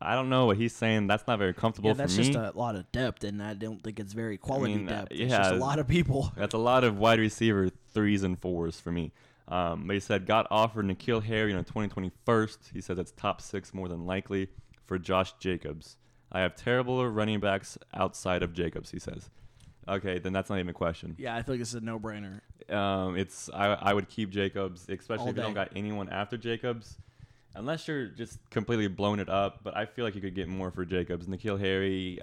[0.00, 1.06] I don't know what he's saying.
[1.06, 2.32] That's not very comfortable Yeah, that's for me.
[2.32, 5.00] That's just a lot of depth, and I don't think it's very quality mean, uh,
[5.00, 5.12] depth.
[5.12, 6.32] It's just a lot of people.
[6.36, 9.12] That's a lot of wide receiver threes and fours for me.
[9.48, 12.70] Um, but he said got offered N'Keal Harry 2020 first.
[12.74, 14.48] He says it's top six more than likely
[14.86, 15.96] for Josh Jacobs.
[16.32, 18.90] I have terrible running backs outside of Jacobs.
[18.90, 19.30] He says.
[19.88, 21.14] Okay, then that's not even a question.
[21.16, 22.40] Yeah, I feel like this is a no-brainer.
[22.68, 26.36] Um, it's I, I would keep Jacobs, especially All if you don't got anyone after
[26.36, 26.98] Jacobs,
[27.54, 29.60] unless you're just completely blown it up.
[29.62, 31.28] But I feel like you could get more for Jacobs.
[31.28, 32.18] N'Keal Harry,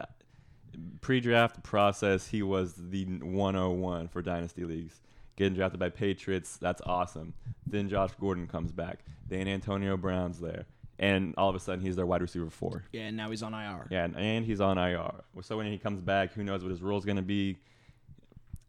[1.01, 4.99] pre-draft process, he was the 101 for dynasty leagues.
[5.35, 7.33] Getting drafted by Patriots, that's awesome.
[7.65, 8.99] Then Josh Gordon comes back.
[9.27, 10.65] Then Antonio Brown's there,
[10.99, 12.86] and all of a sudden he's their wide receiver four.
[12.91, 13.88] Yeah, and now he's on IR.
[13.89, 15.12] Yeah, and, and he's on IR.
[15.41, 17.58] So when he comes back, who knows what his role is going to be?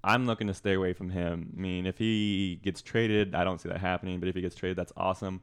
[0.02, 1.52] I'm looking to stay away from him.
[1.56, 4.20] I mean, if he gets traded, I don't see that happening.
[4.20, 5.40] But if he gets traded, that's awesome.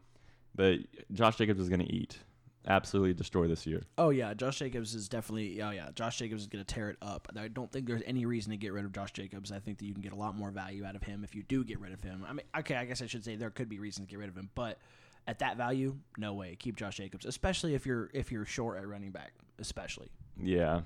[0.53, 0.79] But
[1.13, 2.19] Josh Jacobs is going to eat,
[2.67, 3.83] absolutely destroy this year.
[3.97, 5.61] Oh yeah, Josh Jacobs is definitely.
[5.61, 7.27] Oh yeah, Josh Jacobs is going to tear it up.
[7.35, 9.51] I don't think there's any reason to get rid of Josh Jacobs.
[9.51, 11.43] I think that you can get a lot more value out of him if you
[11.43, 12.25] do get rid of him.
[12.27, 14.29] I mean, okay, I guess I should say there could be reasons to get rid
[14.29, 14.77] of him, but
[15.27, 16.55] at that value, no way.
[16.59, 20.09] Keep Josh Jacobs, especially if you're if you're short at running back, especially.
[20.41, 20.81] Yeah,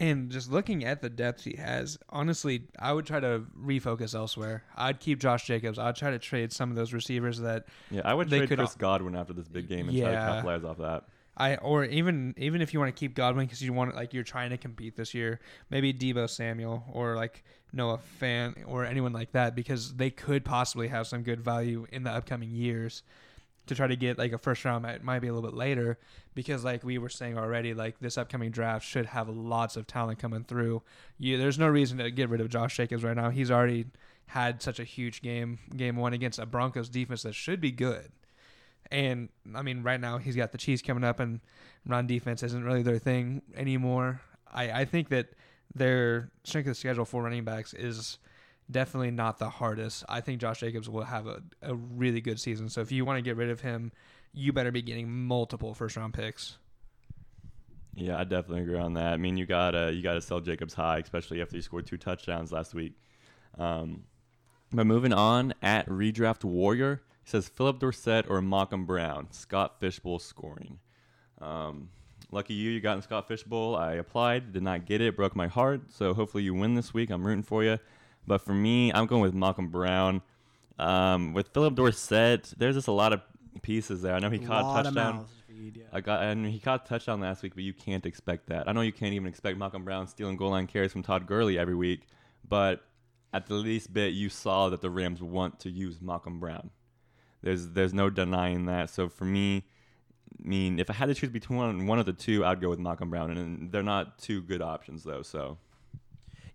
[0.00, 4.62] And just looking at the depth he has, honestly, I would try to refocus elsewhere.
[4.74, 5.78] I'd keep Josh Jacobs.
[5.78, 8.00] I'd try to trade some of those receivers that yeah.
[8.04, 10.12] I would They trade could Chris al- Godwin after this big game and try to
[10.12, 10.26] Yeah.
[10.26, 11.04] capitalize off that.
[11.36, 14.22] I or even even if you want to keep Godwin because you want like you're
[14.22, 19.32] trying to compete this year, maybe Deebo Samuel or like Noah Fant or anyone like
[19.32, 23.02] that because they could possibly have some good value in the upcoming years
[23.66, 25.98] to try to get like a first round might, might be a little bit later
[26.34, 30.18] because like we were saying already like this upcoming draft should have lots of talent
[30.18, 30.82] coming through.
[31.18, 33.30] You, there's no reason to get rid of Josh Jacobs right now.
[33.30, 33.86] He's already
[34.26, 38.10] had such a huge game game one against a Broncos defense that should be good.
[38.90, 41.40] And I mean, right now he's got the Chiefs coming up, and
[41.86, 44.20] run defense isn't really their thing anymore.
[44.52, 45.28] I, I think that
[45.74, 48.18] their strength of schedule for running backs is
[48.70, 50.04] definitely not the hardest.
[50.08, 52.68] I think Josh Jacobs will have a, a really good season.
[52.68, 53.92] So if you want to get rid of him,
[54.32, 56.58] you better be getting multiple first round picks.
[57.94, 59.12] Yeah, I definitely agree on that.
[59.12, 62.50] I mean, you gotta you gotta sell Jacobs high, especially after he scored two touchdowns
[62.50, 62.94] last week.
[63.56, 64.04] Um,
[64.72, 69.28] but moving on at redraft warrior, he says Phillip Dorsett or Malcolm Brown.
[69.30, 70.80] Scott Fishbowl scoring.
[71.40, 71.90] Um,
[72.32, 73.76] lucky you, you got in Scott Fishbowl.
[73.76, 75.92] I applied, did not get it, broke my heart.
[75.92, 77.10] So hopefully you win this week.
[77.10, 77.78] I'm rooting for you.
[78.26, 80.22] But for me, I'm going with Malcolm Brown.
[80.78, 83.20] Um, with Phillip Dorsett, there's just a lot of
[83.62, 84.14] pieces there.
[84.14, 85.26] I know he caught a of touchdown.
[85.48, 85.84] yeah.
[85.92, 88.68] I got and he caught a touchdown last week, but you can't expect that.
[88.68, 91.58] I know you can't even expect Malcolm Brown stealing goal line carries from Todd Gurley
[91.58, 92.06] every week,
[92.48, 92.82] but
[93.32, 96.70] at the least bit you saw that the Rams want to use Malcolm Brown.
[97.42, 98.90] There's there's no denying that.
[98.90, 99.64] So for me,
[100.42, 102.70] I mean, if I had to choose between one, one of the two, I'd go
[102.70, 105.22] with Malcolm Brown, and they're not two good options though.
[105.22, 105.58] So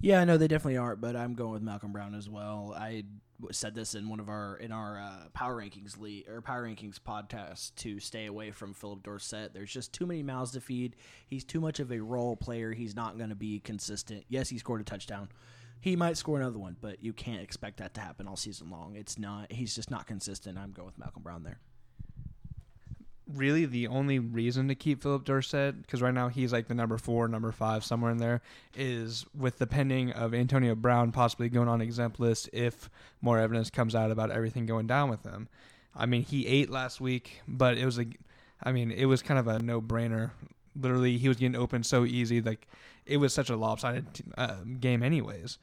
[0.02, 2.74] Yeah, no, they definitely aren't, but I'm going with Malcolm Brown as well.
[2.78, 3.04] I
[3.52, 7.00] said this in one of our in our uh, power rankings league or power rankings
[7.00, 9.54] podcast to stay away from Phillip Dorsett.
[9.54, 10.96] There's just too many mouths to feed.
[11.28, 12.72] He's too much of a role player.
[12.72, 14.26] He's not going to be consistent.
[14.30, 15.30] Yes, he scored a touchdown.
[15.82, 18.96] He might score another one, but you can't expect that to happen all season long.
[18.96, 19.52] It's not.
[19.52, 20.58] He's just not consistent.
[20.58, 21.60] I'm going with Malcolm Brown there.
[23.36, 26.98] Really the only reason to keep Phillip Dorsett, because right now he's like the number
[26.98, 28.42] four, number five, somewhere in there,
[28.76, 32.89] is with the pending of Antonio Brown possibly going on exempt list if
[33.22, 35.48] more evidence comes out about everything going down with him.
[35.96, 38.06] I mean, he ate last week, but it was a,
[38.63, 40.32] I mean, it was kind of a no brainer.
[40.76, 42.42] Literally, he was getting open so easy.
[42.42, 42.68] Like,
[43.06, 44.06] it was such a lopsided
[44.38, 45.60] uh, game, anyways.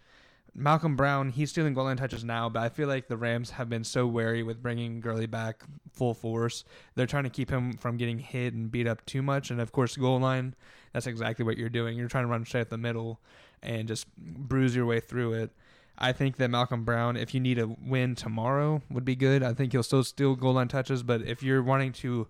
[0.59, 3.69] Malcolm Brown, he's stealing goal line touches now, but I feel like the Rams have
[3.69, 6.64] been so wary with bringing Gurley back full force.
[6.95, 9.51] They're trying to keep him from getting hit and beat up too much.
[9.51, 10.55] And of course, goal line,
[10.95, 11.99] that's exactly what you're doing.
[11.99, 13.21] You're trying to run straight at the middle
[13.62, 15.51] and just bruise your way through it.
[15.99, 19.42] I think that Malcolm Brown, if you need a win tomorrow, would be good.
[19.42, 22.29] I think he'll still steal goal line touches, but if you're wanting to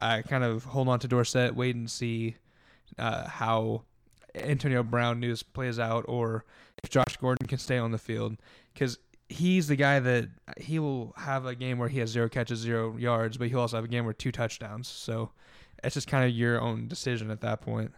[0.00, 2.36] uh, kind of hold on to Dorsett, wait and see
[2.98, 3.82] uh, how
[4.36, 6.44] Antonio Brown news plays out, or
[6.82, 8.36] if Josh Gordon can stay on the field,
[8.72, 12.60] because he's the guy that he will have a game where he has zero catches,
[12.60, 14.88] zero yards, but he'll also have a game where two touchdowns.
[14.88, 15.30] So
[15.82, 17.92] it's just kind of your own decision at that point.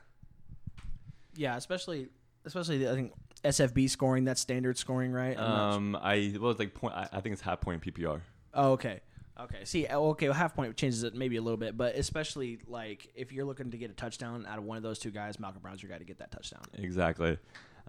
[1.37, 2.09] Yeah, especially
[2.44, 3.12] especially I think
[3.44, 5.38] SFB scoring that's standard scoring, right?
[5.38, 6.94] I'm not Um, I well, it's like point.
[6.94, 8.20] I, I think it's half point PPR.
[8.55, 9.01] Oh, okay.
[9.40, 9.64] Okay.
[9.64, 13.09] See, oh, okay, well, half point changes it maybe a little bit, but especially like
[13.14, 15.62] if you're looking to get a touchdown out of one of those two guys, Malcolm
[15.62, 16.62] Brown's your guy to get that touchdown.
[16.74, 17.38] Exactly.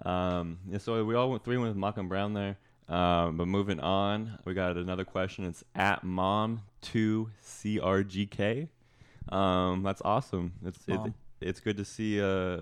[0.06, 2.58] Um, yeah, so we all went three went with Malcolm Brown there.
[2.88, 5.46] Um, but moving on, we got another question.
[5.46, 8.68] It's at mom two crgk.
[9.30, 10.54] Um, that's awesome.
[10.66, 11.00] It's it,
[11.42, 12.22] it's good to see.
[12.22, 12.62] Uh,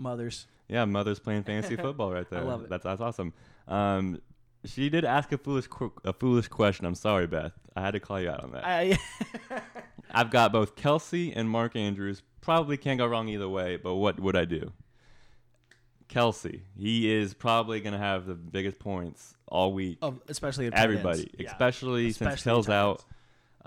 [0.00, 0.46] Mothers.
[0.68, 2.40] yeah, mothers playing fantasy football right there.
[2.40, 2.70] I love it.
[2.70, 3.32] That's that's awesome.
[3.66, 4.20] Um,
[4.64, 6.84] she did ask a foolish qu- a foolish question.
[6.86, 7.52] I'm sorry, Beth.
[7.76, 8.64] I had to call you out on that.
[8.64, 8.98] I,
[10.10, 12.22] I've got both Kelce and Mark Andrews.
[12.40, 14.72] Probably can't go wrong either way, but what would I do?
[16.08, 19.98] Kelce, he is probably going to have the biggest points all week.
[20.00, 20.84] of, especially tight ends.
[20.84, 21.50] Everybody, Yeah.
[21.50, 23.04] especially, since Especially Hill's tight out.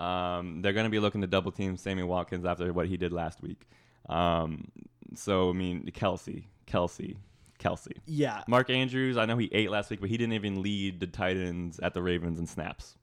[0.00, 3.12] Um, they're going to be looking to double team Sammy Watkins after what he did
[3.12, 3.68] last week.
[4.08, 4.68] Um,
[5.14, 7.14] so, I mean, Kelce, Kelce,
[7.62, 7.92] Kelce.
[8.06, 8.42] Yeah.
[8.48, 11.78] Mark Andrews, I know he ate last week, but he didn't even lead the Titans
[11.80, 12.96] at the Ravens in snaps.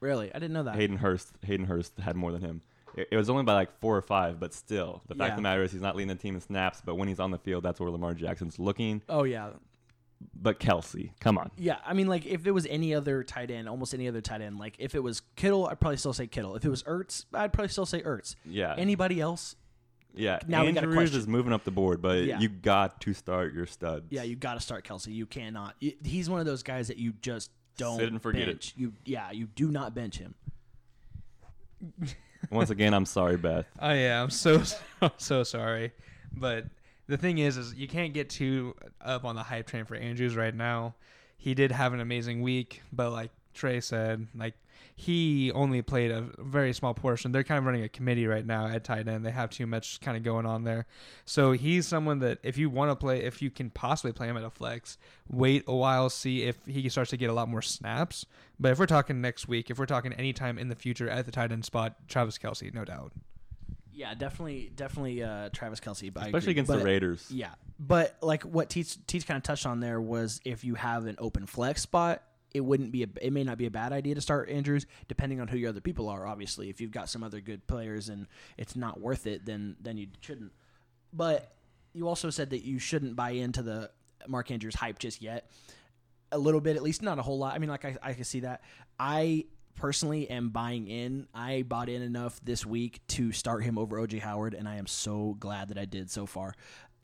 [0.00, 0.76] Really, I didn't know that.
[0.76, 2.62] Hayden Hurst, Hayden Hurst had more than him.
[2.96, 5.32] It, it was only by like four or five, but still, the fact Yeah.
[5.32, 6.82] of the matter is he's not leading the team in snaps.
[6.84, 9.02] But when he's on the field, that's where Lamar Jackson's looking.
[9.08, 9.50] Oh yeah,
[10.34, 11.76] But Kelce, come on, yeah.
[11.84, 14.58] I mean, like if it was any other tight end, almost any other tight end,
[14.58, 16.56] like if it was Kittle, I'd probably still say Kittle.
[16.56, 18.36] If it was Ertz, I'd probably still say Ertz.
[18.46, 19.54] yeah, Anybody else?
[20.14, 20.38] Yeah.
[20.46, 21.18] now we got a Andrews question.
[21.20, 22.38] is moving up the board, but Yeah.
[22.40, 24.06] you got to start your studs.
[24.10, 25.12] Yeah, you got to start Kelce.
[25.12, 25.76] You cannot.
[25.78, 28.46] He's one of those guys that you just don't Sit and forget it.
[28.46, 28.74] bench.
[28.76, 30.34] You yeah, you do not bench him.
[32.50, 33.66] Once again, I'm sorry, Beth.
[33.80, 34.76] Oh yeah, I'm so so,
[35.18, 35.92] so sorry,
[36.34, 36.64] but
[37.06, 40.36] the thing is, is you can't get too up on the hype train for Andrews
[40.36, 40.94] right now.
[41.36, 44.54] He did have an amazing week, but like Trey said, like
[45.00, 47.32] he only played a very small portion.
[47.32, 49.24] They're kind of running a committee right now at tight end.
[49.24, 50.84] They have too much kind of going on there.
[51.24, 54.36] So he's someone that if you want to play, if you can possibly play him
[54.36, 57.62] at a flex, wait a while, see if he starts to get a lot more
[57.62, 58.26] snaps.
[58.58, 61.32] But if we're talking next week, if we're talking anytime in the future at the
[61.32, 63.12] tight end spot, Travis Kelce, no doubt.
[63.94, 66.12] Yeah, definitely, definitely uh, Travis Kelce.
[66.12, 66.62] But Especially agree.
[66.62, 67.26] against the Raiders.
[67.30, 71.06] Yeah, but like what Teach Teach kind of touched on there was if you have
[71.06, 74.14] an open flex spot, it wouldn't be a, it may not be a bad idea
[74.14, 76.26] to start Andrews, depending on who your other people are.
[76.26, 78.26] Obviously, if you've got some other good players and
[78.58, 80.52] it's not worth it, then then you shouldn't.
[81.12, 81.52] But
[81.92, 83.90] you also said that you shouldn't buy into the
[84.28, 85.50] Mark Andrews hype just yet.
[86.32, 87.54] A little bit, at least, not a whole lot.
[87.54, 88.62] I mean, like I, I can see that.
[88.98, 91.26] I personally am buying in.
[91.34, 94.86] I bought in enough this week to start him over OJ Howard, and I am
[94.86, 96.54] so glad that I did so far.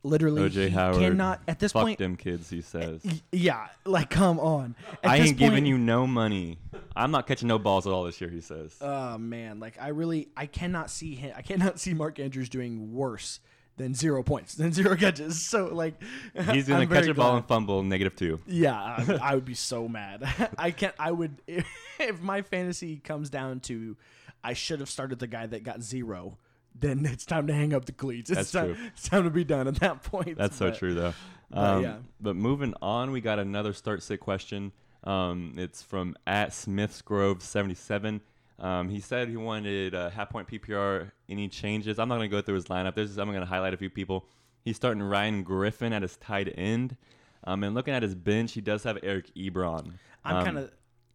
[0.06, 1.98] Literally, OJ he Howard cannot at this Fuck point.
[1.98, 3.04] them kids, he says.
[3.32, 4.76] Yeah, like come on.
[5.02, 6.58] At I ain't giving you no money.
[6.94, 8.76] I'm not catching no balls at all this year, he says.
[8.80, 11.32] Oh man, like I really, I cannot see him.
[11.36, 13.40] I cannot see Mark Andrews doing worse
[13.76, 15.40] than zero points, than zero catches.
[15.46, 16.00] So like,
[16.52, 18.40] He's going I'm to catch a ball and fumble, negative two.
[18.46, 20.22] Yeah, I, I would be so mad.
[20.56, 20.94] I can't.
[20.98, 21.66] I would if,
[21.98, 23.96] if my fantasy comes down to
[24.42, 26.38] I should have started the guy that got zero.
[26.78, 28.30] Then it's time to hang up the cleats.
[28.30, 28.84] It's That's time, true.
[28.88, 30.36] It's time to be done at that point.
[30.38, 31.14] That's so true, though.
[31.50, 31.96] but Um, yeah.
[32.20, 34.72] But moving on, we got another start sit question.
[35.04, 38.20] Um, it's from at Smiths Grove seventy seven.
[38.58, 41.10] Um, he said he wanted uh, half point PPR.
[41.28, 41.98] Any changes?
[41.98, 42.94] I'm not going to go through his lineup.
[42.94, 44.26] There's, I'm going to highlight a few people.
[44.64, 46.96] He's starting Ryan Griffin at his tight end.
[47.44, 49.92] Um, and looking at his bench, he does have Eric Ebron.
[50.24, 50.70] I'm Um, kind of.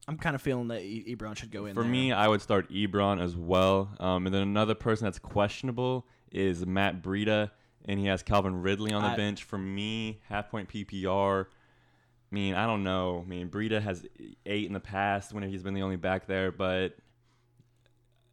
[0.08, 1.74] I'm kind of feeling that e- Ebron should go in.
[1.76, 1.92] For there.
[1.92, 3.90] me, I would start Ebron as well.
[4.00, 7.52] Um, and then another person that's questionable is Matt Breida,
[7.86, 9.44] and he has Calvin Ridley on the I- bench.
[9.44, 11.46] For me, half point PPR.
[11.46, 13.22] I mean, I don't know.
[13.26, 14.06] I mean, Breida has
[14.46, 16.96] ate in the past when he's been the only back there, but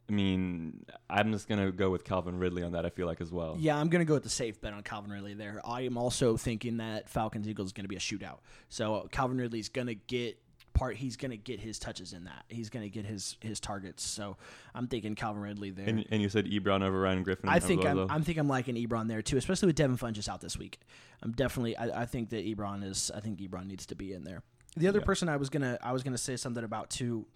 [0.08, 2.86] I mean, I'm just gonna go with Calvin Ridley on that.
[2.86, 3.56] I feel like as well.
[3.58, 5.60] Yeah, I'm gonna go with the safe bet on Calvin Ridley there.
[5.66, 8.38] I am also thinking that Falcons Eagles is gonna be a shootout.
[8.70, 10.38] So Calvin Ridley's gonna get
[10.78, 10.96] part.
[10.96, 12.44] He's gonna get his touches in that.
[12.48, 14.02] He's gonna get his his targets.
[14.04, 14.36] So
[14.74, 15.86] I'm thinking Calvin Ridley there.
[15.88, 17.48] And, and you said Ebron over Ryan Griffin.
[17.48, 18.10] I think I'm.
[18.10, 20.78] I'm think I'm liking Ebron there too, especially with Devin Funchess out this week.
[21.22, 24.24] I'm definitely I, I think that Ebron is I think Ebron needs to be in
[24.24, 24.42] there.
[24.76, 25.04] The other Yeah.
[25.06, 27.26] person I was gonna I was gonna say something about too.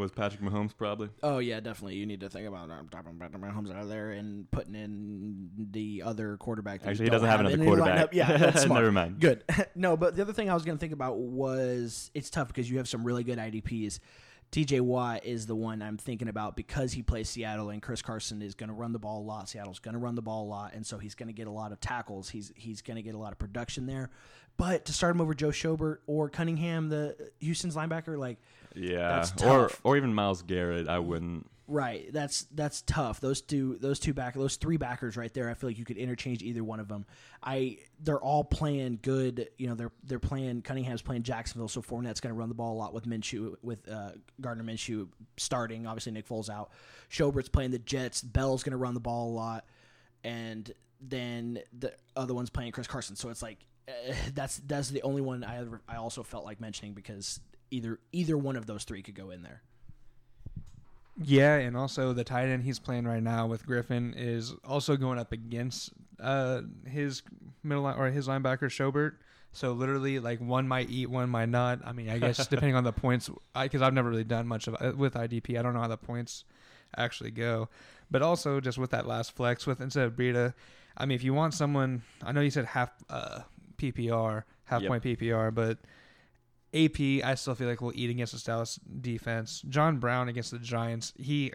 [0.00, 1.10] Was Patrick Mahomes probably.
[1.22, 1.96] Oh yeah, definitely.
[1.96, 5.50] You need to think about um, dropping Patrick Mahomes out of there and putting in
[5.70, 6.80] the other quarterback.
[6.84, 8.12] Actually, he doesn't have another quarterback.
[8.12, 8.80] Yeah, that's smart.
[8.80, 9.20] Never mind.
[9.20, 9.44] Good.
[9.74, 12.70] no, but the other thing I was going to think about was it's tough because
[12.70, 14.00] you have some really good IDPs.
[14.52, 18.42] TJ Watt is the one I'm thinking about because he plays Seattle and Chris Carson
[18.42, 19.48] is going to run the ball a lot.
[19.48, 21.52] Seattle's going to run the ball a lot, and so he's going to get a
[21.52, 22.28] lot of tackles.
[22.28, 24.10] He's he's going to get a lot of production there.
[24.56, 28.38] But to start him over Joe Schobert or Cunningham, the Houston's linebacker, like
[28.74, 30.88] Yeah, or or even Myles Garrett.
[30.88, 31.46] I wouldn't.
[31.70, 32.12] Right.
[32.12, 33.20] That's that's tough.
[33.20, 35.48] Those two those two back those three backers right there.
[35.48, 37.06] I feel like you could interchange either one of them.
[37.44, 39.48] I they're all playing good.
[39.56, 42.74] You know they're they're playing Cunningham's playing Jacksonville, so Fournette's going to run the ball
[42.74, 44.10] a lot with Minshew with uh,
[44.40, 45.06] Gardner Minshew
[45.36, 45.86] starting.
[45.86, 46.72] Obviously Nick Foles out.
[47.08, 48.20] Schobert's playing the Jets.
[48.20, 49.64] Bell's going to run the ball a lot,
[50.24, 53.14] and then the other one's playing Chris Carson.
[53.14, 53.58] So it's like
[53.88, 57.38] uh, that's that's the only one I ever, I also felt like mentioning because
[57.70, 59.62] either either one of those three could go in there.
[61.22, 65.18] Yeah, and also the tight end he's playing right now with Griffin is also going
[65.18, 67.22] up against uh, his
[67.62, 69.16] middle line, or his linebacker Schobert.
[69.52, 71.80] So literally, like one might eat, one might not.
[71.84, 73.28] I mean, I guess depending on the points,
[73.60, 75.58] because I've never really done much of uh, with IDP.
[75.58, 76.44] I don't know how the points
[76.96, 77.68] actually go,
[78.10, 80.54] but also just with that last flex with instead of Breida,
[80.96, 83.40] I mean, if you want someone, I know you said half uh,
[83.76, 84.88] PPR, half Yep.
[84.88, 85.78] point PPR, but
[86.74, 89.62] AP, I still feel like will eat against the Dallas defense.
[89.68, 91.52] John Brown against the Giants, he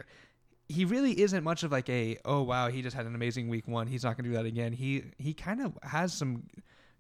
[0.68, 3.68] he really isn't much of like a oh wow he just had an amazing week
[3.68, 3.88] one.
[3.88, 4.74] He's not gonna do that again.
[4.74, 6.44] He he kind of has some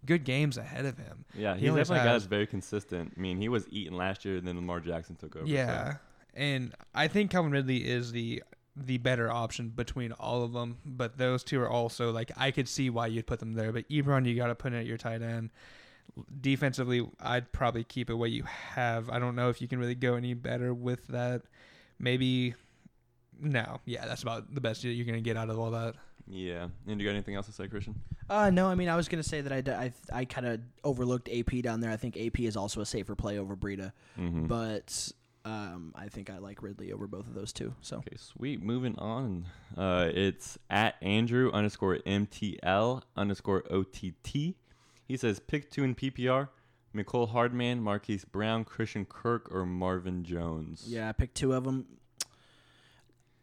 [0.05, 1.25] good games ahead of him.
[1.33, 2.23] Yeah, He he's always definitely a guy has.
[2.23, 3.13] that's very consistent.
[3.17, 5.47] I mean, he was eating last year, and then Lamar Jackson took over.
[5.47, 5.95] so- Yeah,
[6.35, 8.43] and I think Calvin Ridley is the
[8.77, 10.77] the better option between all of them.
[10.85, 13.71] But those two are also like I could see why you'd put them there.
[13.71, 15.49] But Ebron, you got to put in at your tight end.
[16.41, 19.09] Defensively, I'd probably keep it what you have.
[19.09, 21.41] I don't know if you can really go any better with that.
[21.99, 22.55] Maybe
[23.39, 23.79] no.
[23.85, 25.95] Yeah, that's about the best you're gonna get out of all that.
[26.27, 26.67] Yeah.
[26.87, 27.95] And do you got anything else to say, Christian?
[28.29, 30.47] Uh, no, I mean, I was going to say that I, d- I, I kind
[30.47, 31.91] of overlooked AP down there.
[31.91, 34.47] I think AP is also a safer play over Breida, Mm-hmm.
[34.47, 35.11] but
[35.45, 37.75] um, I think I like Ridley over both of those two.
[37.81, 38.63] So Okay, sweet.
[38.63, 39.45] Moving on.
[39.77, 44.55] Uh, it's at Andrew underscore MTL underscore OTT.
[45.07, 46.49] He says pick two in PPR:
[46.95, 50.85] Mecole Hardman, Marquise Brown, Christian Kirk, or Marvin Jones.
[50.87, 51.85] yeah, I picked two of them.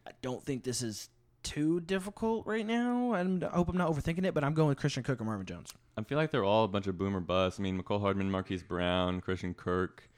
[0.06, 1.08] I don't think this is
[1.42, 3.14] too difficult right now.
[3.14, 5.46] and I hope I'm not overthinking it, but I'm going with Christian Kirk or Marvin
[5.46, 5.72] Jones.
[5.96, 7.60] I feel like they're all a bunch of boomer busts.
[7.60, 10.08] I mean, Mecole Hardman, Marquise Brown, Christian Kirk.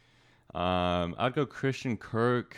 [0.54, 2.56] Um, I'd go Christian Kirk.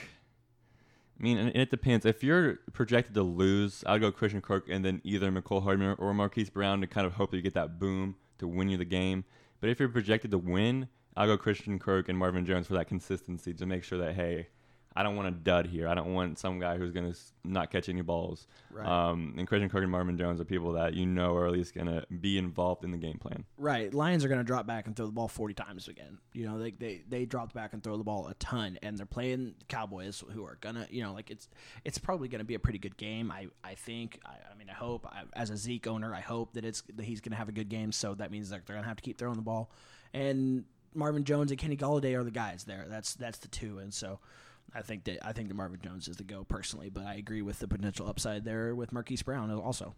[1.18, 2.04] I mean, and it depends.
[2.04, 6.12] If you're projected to lose, I'd go Christian Kirk and then either Mecole Hardman or
[6.12, 8.84] Marquise Brown to kind of hope that you get that boom to win you the
[8.84, 9.24] game.
[9.60, 12.88] But if you're projected to win, I'll go Christian Kirk and Marvin Jones for that
[12.88, 14.48] consistency to make sure that hey,
[14.96, 15.88] I don't want a dud here.
[15.88, 18.46] I don't want some guy who's gonna not catch any balls.
[18.70, 18.86] Right.
[18.86, 21.74] Um, and Christian Kirk and Marvin Jones are people that you know are at least
[21.74, 23.44] gonna be involved in the game plan.
[23.58, 23.92] Right.
[23.92, 26.18] Lions are going to drop back and throw the ball 40 times again.
[26.32, 29.06] You know, they, they, they dropped back and throw the ball a ton, and they're
[29.06, 31.48] playing Cowboys who are going to, you know, like it's
[31.84, 33.30] it's probably going to be a pretty good game.
[33.30, 36.54] I, I think, I, I mean, I hope, I, as a Zeke owner, I hope
[36.54, 37.92] that it's that he's going to have a good game.
[37.92, 39.70] So that means that they're going to have to keep throwing the ball.
[40.12, 42.86] And Marvin Jones and Kenny Golladay are the guys there.
[42.88, 43.78] That's that's the two.
[43.78, 44.20] And so
[44.74, 47.42] I think that I think that Marvin Jones is the go personally, but I agree
[47.42, 49.94] with the potential upside there with Marquise Brown also.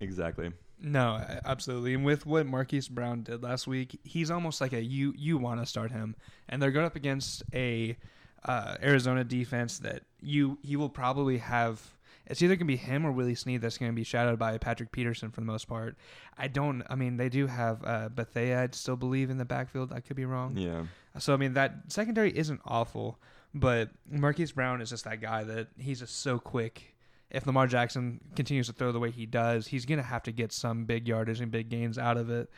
[0.00, 0.52] Exactly.
[0.80, 1.94] No, absolutely.
[1.94, 5.60] And with what Marquise Brown did last week, he's almost like a you you want
[5.60, 6.16] to start him,
[6.48, 7.96] and they're going up against a
[8.44, 11.80] uh, Arizona defense that you he will probably have.
[12.26, 15.30] It's either gonna be him or Willie Snead that's gonna be shadowed by Patrick Peterson
[15.30, 15.96] for the most part.
[16.36, 16.82] I don't.
[16.88, 18.62] I mean, they do have uh, Bethea.
[18.62, 19.92] I still believe in the backfield.
[19.92, 20.56] I could be wrong.
[20.56, 20.84] Yeah.
[21.18, 23.20] So I mean that secondary isn't awful,
[23.54, 26.94] but Marquise Brown is just that guy that he's just so quick.
[27.30, 30.52] If Lamar Jackson continues to throw the way he does, he's gonna have to get
[30.52, 32.50] some big yardage and big gains out of it.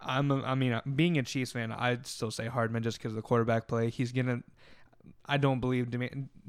[0.00, 3.16] I'm, I mean, uh, being a Chiefs fan, I'd still say Hardman just because of
[3.16, 3.88] the quarterback play.
[3.88, 4.42] He's gonna
[5.26, 5.98] I don't believe De,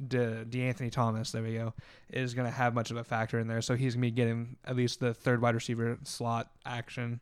[0.07, 1.73] De, De'Anthony Thomas, there we go,
[2.09, 3.61] is going to have much of a factor in there.
[3.61, 7.19] So he's going to be getting at least the third wide receiver slot action.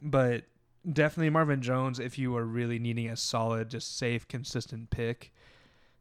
[0.00, 0.44] But
[0.90, 5.32] definitely Marvin Jones if you are really needing a solid, just safe, consistent pick.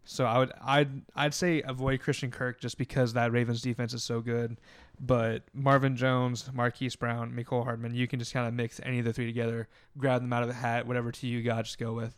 [0.05, 4.03] So I would I'd I'd say avoid Christian Kirk just because that Ravens defense is
[4.03, 4.57] so good.
[4.99, 9.05] But Marvin Jones, Marquise Brown, Mecole Hardman, you can just kind of mix any of
[9.05, 11.93] the three together, grab them out of the hat, whatever two you got, just go
[11.93, 12.15] with.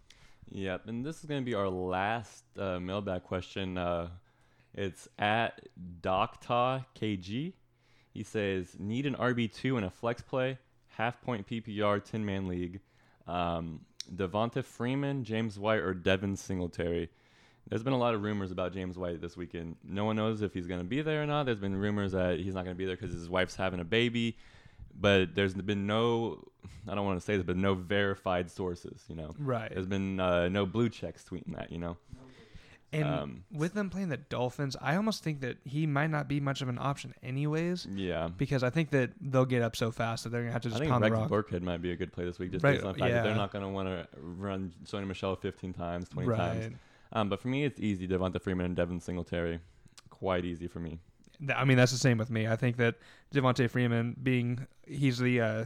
[0.50, 3.78] Yep, and this is going to be our last uh, mailbag question.
[3.78, 4.10] Uh,
[4.74, 5.62] it's at
[6.02, 7.54] Docta KG.
[8.14, 10.58] He says, "Need an RB two in a flex play,
[10.88, 12.80] half point PPR, ten man league.
[13.28, 13.82] Um,
[14.14, 17.10] Devonta Freeman, James White, or Devin Singletary."
[17.70, 19.78] There's been a lot of rumors about James White this weekend.
[19.84, 21.46] No one knows if he's going to be there or not.
[21.46, 23.86] There's been rumors that he's not going to be there because his wife's having a
[23.86, 24.38] baby,
[25.00, 26.44] but there's been no,
[26.90, 29.06] I don't want to say this, but no verified sources.
[29.08, 29.72] You know, Right.
[29.74, 31.72] there's been uh, no blue checks tweeting that.
[31.72, 31.98] You know,
[32.92, 36.42] And Um, with them playing the Dolphins, I almost think that he might not be
[36.42, 38.28] much of an option anyways, yeah.
[38.38, 40.72] because I think that they'll get up so fast that they're gonna have to I
[40.72, 41.46] just think pound the Rex rock.
[41.46, 43.24] Burkhead might be a good play this week, just Right, based on the fact that
[43.24, 46.38] they're not going to want to run Sony Michel 15 times, 20 right.
[46.38, 46.76] times.
[47.14, 48.08] Um, but for me, it's easy.
[48.08, 49.60] Devonta Freeman and Devin Singletary,
[50.10, 51.00] quite easy for me.
[51.56, 52.48] I mean, that's the same with me.
[52.48, 52.96] I think that
[53.34, 55.66] Devonta Freeman being he's the uh,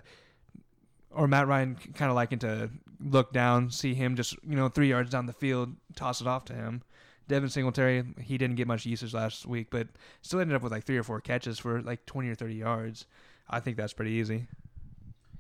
[1.12, 2.70] or Matt Ryan kind of liking to
[3.00, 6.46] look down, see him just you know three yards down the field, toss it off
[6.46, 6.82] to him.
[7.28, 9.88] Devin Singletary, he didn't get much usage last week, but
[10.22, 13.06] still ended up with like three or four catches for like twenty or thirty yards.
[13.50, 14.48] I think that's pretty easy.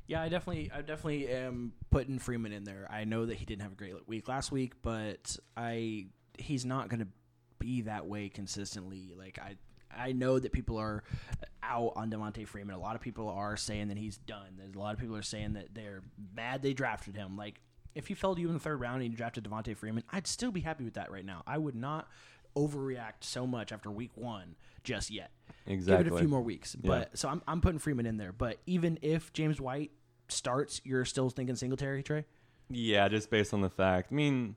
[0.07, 2.87] Yeah, I definitely, I definitely am putting Freeman in there.
[2.91, 6.89] I know that he didn't have a great week last week, but I he's not
[6.89, 7.07] going to
[7.59, 9.13] be that way consistently.
[9.17, 9.55] Like I,
[9.95, 11.03] I know that people are
[11.63, 12.75] out on Devonta Freeman.
[12.75, 14.57] A lot of people are saying that he's done.
[14.57, 16.03] There's a lot of people are saying that they're
[16.35, 17.35] mad they drafted him.
[17.37, 17.61] Like
[17.95, 20.27] if he fell to you in the third round and you drafted Devonta Freeman, I'd
[20.27, 21.43] still be happy with that right now.
[21.47, 22.07] I would not
[22.55, 25.31] overreact so much after week one just yet
[25.67, 26.03] Exactly.
[26.03, 26.75] give it a few more weeks.
[26.81, 26.87] Yeah.
[26.87, 28.31] But so I'm I'm putting Freeman in there.
[28.31, 29.91] But even if James White
[30.27, 32.25] starts, you're still thinking Singletary, Trey.
[32.69, 34.09] Yeah, just based on the fact.
[34.11, 34.55] I mean,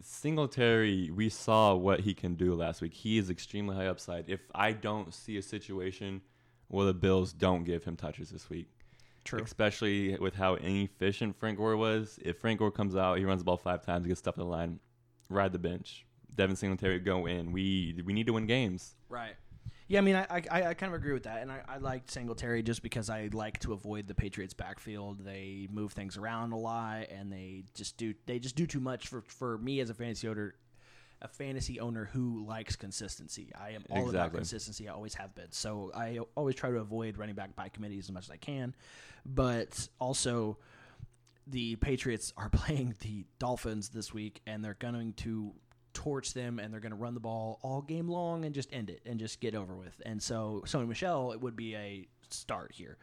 [0.00, 2.94] Singletary, we saw what he can do last week.
[2.94, 4.28] He is extremely high upside.
[4.28, 6.22] If I don't see a situation
[6.68, 8.68] where the Bills don't give him touches this week,
[9.24, 9.42] True.
[9.42, 12.18] especially with how inefficient Frank Gore was.
[12.22, 14.48] If Frank Gore comes out, he runs the ball five times, gets stuff in the
[14.48, 14.80] line,
[15.28, 16.06] ride the bench.
[16.34, 17.52] Devin Singletary go in.
[17.52, 18.94] We we need to win games.
[19.08, 19.34] Right.
[19.88, 22.10] Yeah, I mean, I, I, I kind of agree with that, and I, I like
[22.10, 25.22] Singletary just because I like to avoid the Patriots' backfield.
[25.22, 29.08] They move things around a lot, and they just do they just do too much
[29.08, 30.54] for, for me as a fantasy owner,
[31.20, 33.52] a fantasy owner who likes consistency.
[33.54, 34.88] I am all about consistency.
[34.88, 35.50] I always have been.
[35.52, 38.74] So I always try to avoid running back by committee as much as I can,
[39.26, 40.56] but also
[41.46, 45.52] the Patriots are playing the Dolphins this week, and they're going to
[45.94, 48.90] torch them, and they're going to run the ball all game long and just end
[48.90, 50.00] it and just get over with.
[50.04, 52.96] And so, Sony Michel, it would be a start here,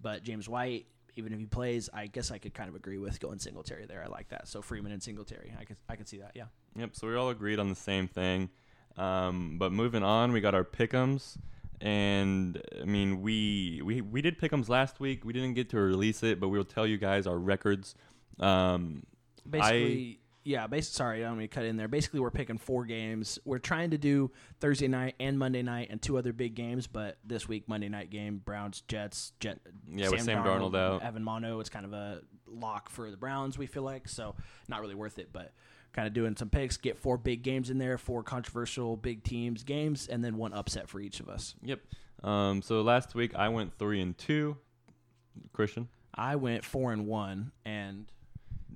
[0.00, 0.86] but James White,
[1.16, 4.02] even if he plays, I guess I could kind of agree with going Singletary there.
[4.04, 4.48] I like that.
[4.48, 6.32] So Freeman and Singletary, I could I could see that.
[6.34, 6.44] Yeah.
[6.76, 6.90] Yep.
[6.94, 8.48] So we all agreed on the same thing.
[8.96, 11.36] Um, but moving on, we got our pickums,
[11.80, 15.24] and I mean we we we did pickums last week.
[15.24, 17.94] We didn't get to release it, but we'll tell you guys our records.
[18.38, 19.04] Um,
[19.48, 20.66] Basically, yeah.
[20.66, 21.88] Basically, sorry, I don't mean to cut in there.
[21.88, 23.38] Basically, we're picking four games.
[23.44, 24.30] We're trying to do
[24.60, 26.86] Thursday night and Monday night and two other big games.
[26.86, 29.58] But this week, Monday night game, Browns, Jets, Jet.
[29.88, 31.02] Yeah, with Sam Darnold out.
[31.02, 31.60] Evan Mono.
[31.60, 33.58] It's kind of a lock for the Browns.
[33.58, 34.34] We feel like so
[34.68, 35.52] not really worth it, but
[35.92, 36.76] kind of doing some picks.
[36.76, 40.88] Get four big games in there, four controversial big teams games, and then one upset
[40.88, 41.54] for each of us.
[41.62, 41.80] yep.
[42.22, 44.58] Um, so last week I went three and two.
[45.52, 48.06] Christian, I went four and one, and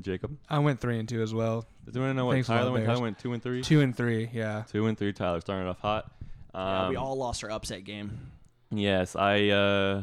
[0.01, 0.37] Jacob.
[0.49, 1.67] I went three and two as well.
[1.87, 2.85] Does anyone know what Thanks a lot, Tyler went?
[2.87, 2.97] Bears.
[2.97, 3.63] Tyler went two and three.
[3.63, 4.65] Two and three, yeah.
[4.71, 5.13] Two and three.
[5.13, 6.11] Tyler starting off hot.
[6.55, 8.31] Um, yeah, we all lost our upset game.
[8.71, 9.49] Yes, I.
[9.49, 10.03] Uh,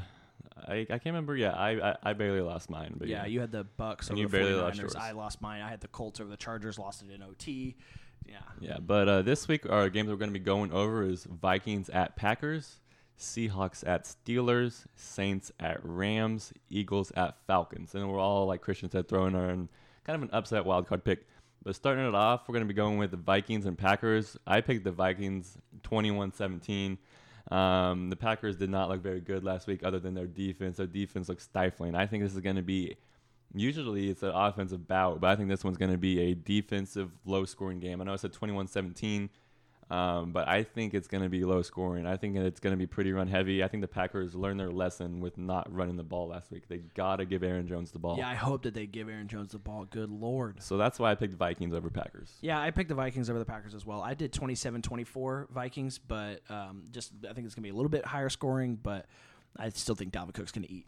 [0.68, 1.36] I, I can't remember.
[1.36, 2.94] Yeah, I, I I barely lost mine.
[2.98, 4.62] But Yeah, you had the Bucs And over you the barely 49ers.
[4.62, 4.96] lost yours.
[4.96, 5.62] I lost mine.
[5.62, 7.76] I had the Colts over the Chargers, lost it in OT.
[8.28, 8.38] Yeah.
[8.60, 11.90] Yeah, but uh, this week our games we're going to be going over is Vikings
[11.90, 12.78] at Packers,
[13.22, 19.08] Seahawks at Steelers, Saints at Rams, Eagles at Falcons, and we're all like Christian said,
[19.08, 19.70] throwing our own
[20.06, 21.28] kind of an upset wild card pick.
[21.64, 24.36] But starting it off, we're going to be going with the Vikings and Packers.
[24.48, 26.98] I picked the Vikings 21-17.
[27.52, 30.78] Um, the Packers did not look very good last week, other than their defense.
[30.78, 31.94] Their defense looks stifling.
[31.94, 32.98] I think this is going to be
[33.54, 37.12] usually it's an offensive bout, but I think this one's going to be a defensive
[37.26, 38.02] low scoring game.
[38.02, 39.30] I know I said 21 17.
[39.92, 42.06] Um, but I think it's going to be low scoring.
[42.08, 43.62] I think it's going to be pretty run heavy.
[43.62, 46.70] I think the Packers learned their lesson with not running the ball last week.
[46.70, 48.18] They got to give Aaron Jones the ball.
[48.18, 49.84] Yeah, I hope that they give Aaron Jones the ball.
[49.84, 50.64] Good lord.
[50.64, 52.32] So that's why I picked Vikings over Packers.
[52.40, 54.02] Yeah, I picked the Vikings over the Packers as well.
[54.02, 57.90] I did 27-24 Vikings, but um, just I think it's going to be a little
[57.90, 59.08] bit higher scoring, but
[59.58, 60.86] I still think Dalvin Cook's going to eat.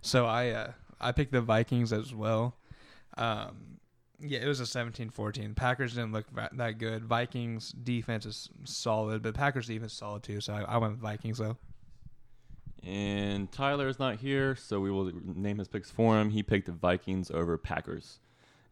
[0.00, 2.56] So I uh, I picked the Vikings as well.
[3.18, 3.77] Um,
[4.20, 5.54] yeah, it was a 17-14.
[5.54, 7.04] Packers didn't look va- that good.
[7.04, 10.40] Vikings defense is solid, but Packers defense is solid too.
[10.40, 11.56] So I, I went with Vikings though.
[12.84, 16.30] And Tyler is not here, so we will name his picks for him.
[16.30, 18.20] He picked the Vikings over Packers.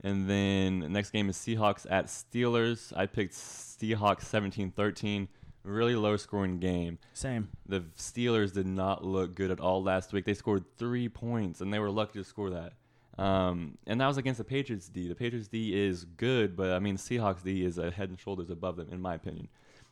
[0.02, 2.96] And then the next game is Seahawks at Steelers.
[2.96, 5.28] I picked Seahawks 17-13.
[5.64, 6.98] Really low scoring game.
[7.12, 7.48] Same.
[7.68, 10.24] The Steelers did not look good at all last week.
[10.24, 12.74] They scored three points, and they were lucky to score that.
[13.18, 15.08] Um, and that was against the Patriots D.
[15.08, 18.50] The Patriots D is good, but I mean, Seahawks D is a head and shoulders
[18.50, 19.48] above them, in my opinion.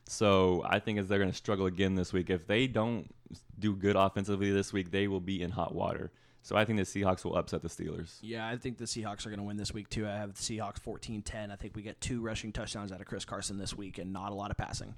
[0.07, 2.29] So I think as they're going to struggle again this week.
[2.29, 3.15] If they don't
[3.59, 6.13] do good offensively this week, they will be in hot water.
[6.43, 8.19] So I think the Seahawks will upset the Steelers.
[8.21, 10.07] Yeah, I think the Seahawks are going to win this week too.
[10.07, 11.51] I have the Seahawks 14-10.
[11.51, 14.31] I think we get two rushing touchdowns out of Chris Carson this week and not
[14.31, 14.95] a lot of passing.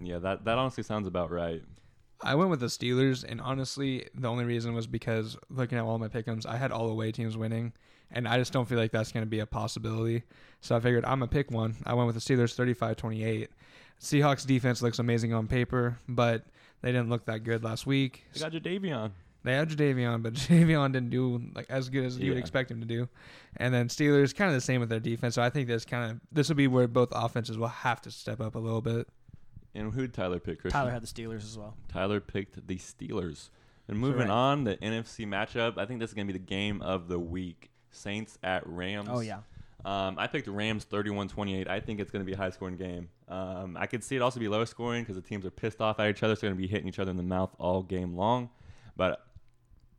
[0.00, 1.62] Yeah, that that honestly sounds about right.
[2.22, 5.98] I went with the Steelers, and honestly, the only reason was because looking at all
[5.98, 7.72] my pickums, I had all the away teams winning,
[8.10, 10.24] and I just don't feel like that's going to be a possibility.
[10.60, 11.76] So I figured I'm going to pick one.
[11.86, 13.50] I went with the Steelers 35 28.
[14.00, 16.44] Seahawks defense looks amazing on paper, but
[16.82, 18.24] they didn't look that good last week.
[18.32, 19.12] They got Jadeveon.
[19.42, 22.80] They had Jadeveon, but Jadeveon didn't do like as good as you would expect him
[22.80, 23.08] to do.
[23.56, 25.34] And then Steelers kind of the same with their defense.
[25.34, 28.10] So I think this kind of this will be where both offenses will have to
[28.10, 29.08] step up a little bit.
[29.74, 30.78] And who did Tyler pick, Christian?
[30.78, 31.76] Tyler had the Steelers as well.
[31.88, 33.50] Tyler picked the Steelers.
[33.88, 34.30] And moving right.
[34.30, 35.78] on, the NFC matchup.
[35.78, 37.70] I think this is going to be the game of the week.
[37.90, 39.08] Saints at Rams.
[39.10, 39.40] Oh yeah.
[39.84, 41.68] Um, I picked Rams 31-28.
[41.68, 43.08] I think it's going to be a high-scoring game.
[43.28, 46.10] Um, I could see it also be low-scoring because the teams are pissed off at
[46.10, 48.14] each other, so they're going to be hitting each other in the mouth all game
[48.14, 48.50] long.
[48.94, 49.24] But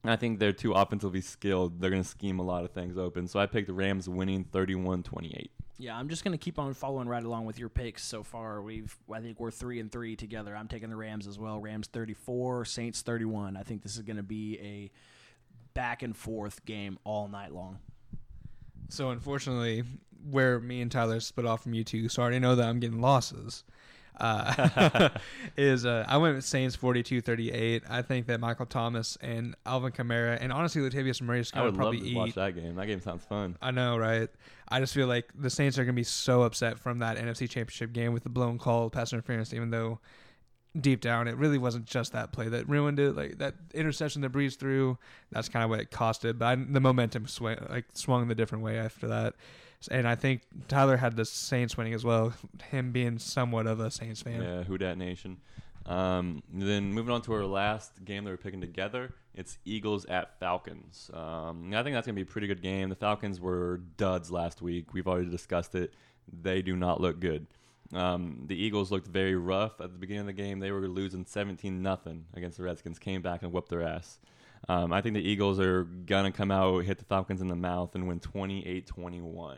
[0.03, 1.81] I think they're too offensively skilled.
[1.81, 3.27] They're going to scheme a lot of things open.
[3.27, 5.49] So I picked the Rams winning 31-28.
[5.81, 8.61] Yeah, I'm just gonna keep on following right along with your picks so far.
[8.61, 10.55] We've I think we're three and three together.
[10.55, 11.59] I'm taking the Rams as well.
[11.59, 13.57] Rams 34, Saints 31.
[13.57, 14.91] I think this is gonna be a
[15.73, 17.79] back and forth game all night long.
[18.89, 19.83] So unfortunately,
[20.29, 22.79] where me and Tyler split off from you two, so I already know that I'm
[22.79, 23.63] getting losses.
[24.21, 25.09] Uh,
[25.57, 27.81] is uh, I went with Saints 42-38.
[27.89, 31.69] I think that Michael Thomas and Alvin Kamara and honestly Latavius Murray is I would
[31.69, 32.35] love probably to watch eat.
[32.35, 32.75] that game.
[32.75, 33.57] That game sounds fun.
[33.61, 34.29] I know, right?
[34.69, 37.49] I just feel like the Saints are going to be so upset from that NFC
[37.49, 39.99] Championship game with the blown call, pass interference, even though
[40.79, 43.15] deep down it really wasn't just that play that ruined it.
[43.15, 44.97] Like that interception that Brees threw,
[45.31, 46.37] that's kind of what it costed.
[46.37, 49.33] But I, the momentum swung, like swung the different way after that.
[49.89, 52.33] And I think Tyler had the Saints winning as well.
[52.69, 54.41] Him being somewhat of a Saints fan.
[54.41, 55.37] Yeah, Who Dat Nation.
[55.85, 60.39] Um, then moving on to our last game that we're picking together, it's Eagles at
[60.39, 61.09] Falcons.
[61.13, 62.89] Um, I think that's gonna be a pretty good game.
[62.89, 64.93] The Falcons were duds last week.
[64.93, 65.93] We've already discussed it.
[66.31, 67.47] They do not look good.
[67.93, 70.59] Um, the Eagles looked very rough at the beginning of the game.
[70.59, 72.99] They were losing 17 nothing against the Redskins.
[72.99, 74.19] Came back and whooped their ass.
[74.69, 77.95] Um, I think the Eagles are gonna come out, hit the Falcons in the mouth,
[77.95, 79.57] and win 28-21.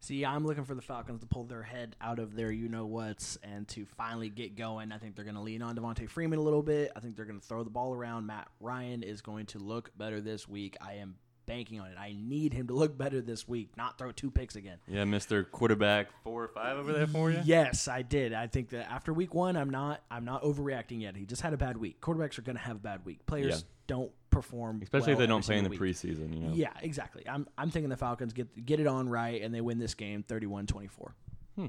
[0.00, 2.86] See, I'm looking for the Falcons to pull their head out of their you know
[2.86, 4.90] what's and to finally get going.
[4.90, 6.90] I think they're going to lean on Devonta Freeman a little bit.
[6.96, 8.26] I think they're going to throw the ball around.
[8.26, 10.76] Matt Ryan is going to look better this week.
[10.80, 11.14] I am
[11.46, 11.96] banking on it.
[11.96, 14.78] I need him to look better this week, not throw two picks again.
[14.88, 15.48] Yeah, Mr.
[15.48, 17.40] Quarterback four or five over there for you.
[17.44, 18.32] Yes, I did.
[18.32, 21.14] I think that after week one, I'm not I'm not overreacting yet.
[21.14, 22.00] He just had a bad week.
[22.00, 23.24] Quarterbacks are going to have a bad week.
[23.26, 23.66] Players Yeah.
[23.86, 25.78] don't perform, Especially if they don't play in the week.
[25.80, 26.34] preseason.
[26.34, 26.54] You know.
[26.54, 27.22] Yeah, exactly.
[27.28, 30.24] I'm I'm thinking the Falcons get get it on right and they win this game
[30.28, 31.12] 31-24.
[31.56, 31.66] Hmm.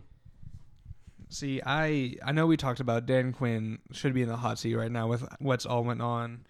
[1.29, 4.75] See, I I know we talked about Dan Quinn should be in the hot seat
[4.75, 6.45] right now with what's all went on,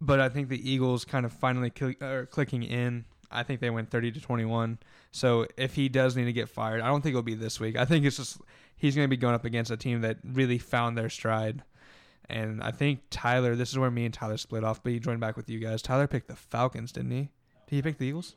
[0.00, 3.04] but I think the Eagles kind of finally cl- are clicking in.
[3.30, 4.78] I think they went thirty to twenty one.
[5.12, 7.76] So if he does need to get fired, I don't think it'll be this week.
[7.76, 8.38] I think it's just
[8.76, 11.62] he's going to be going up against a team that really found their stride.
[12.28, 15.20] And I think Tyler, this is where me and Tyler split off, but he joined
[15.20, 15.80] back with you guys.
[15.82, 17.30] Tyler picked the Falcons, didn't he?
[17.68, 18.34] Did he pick the Eagles?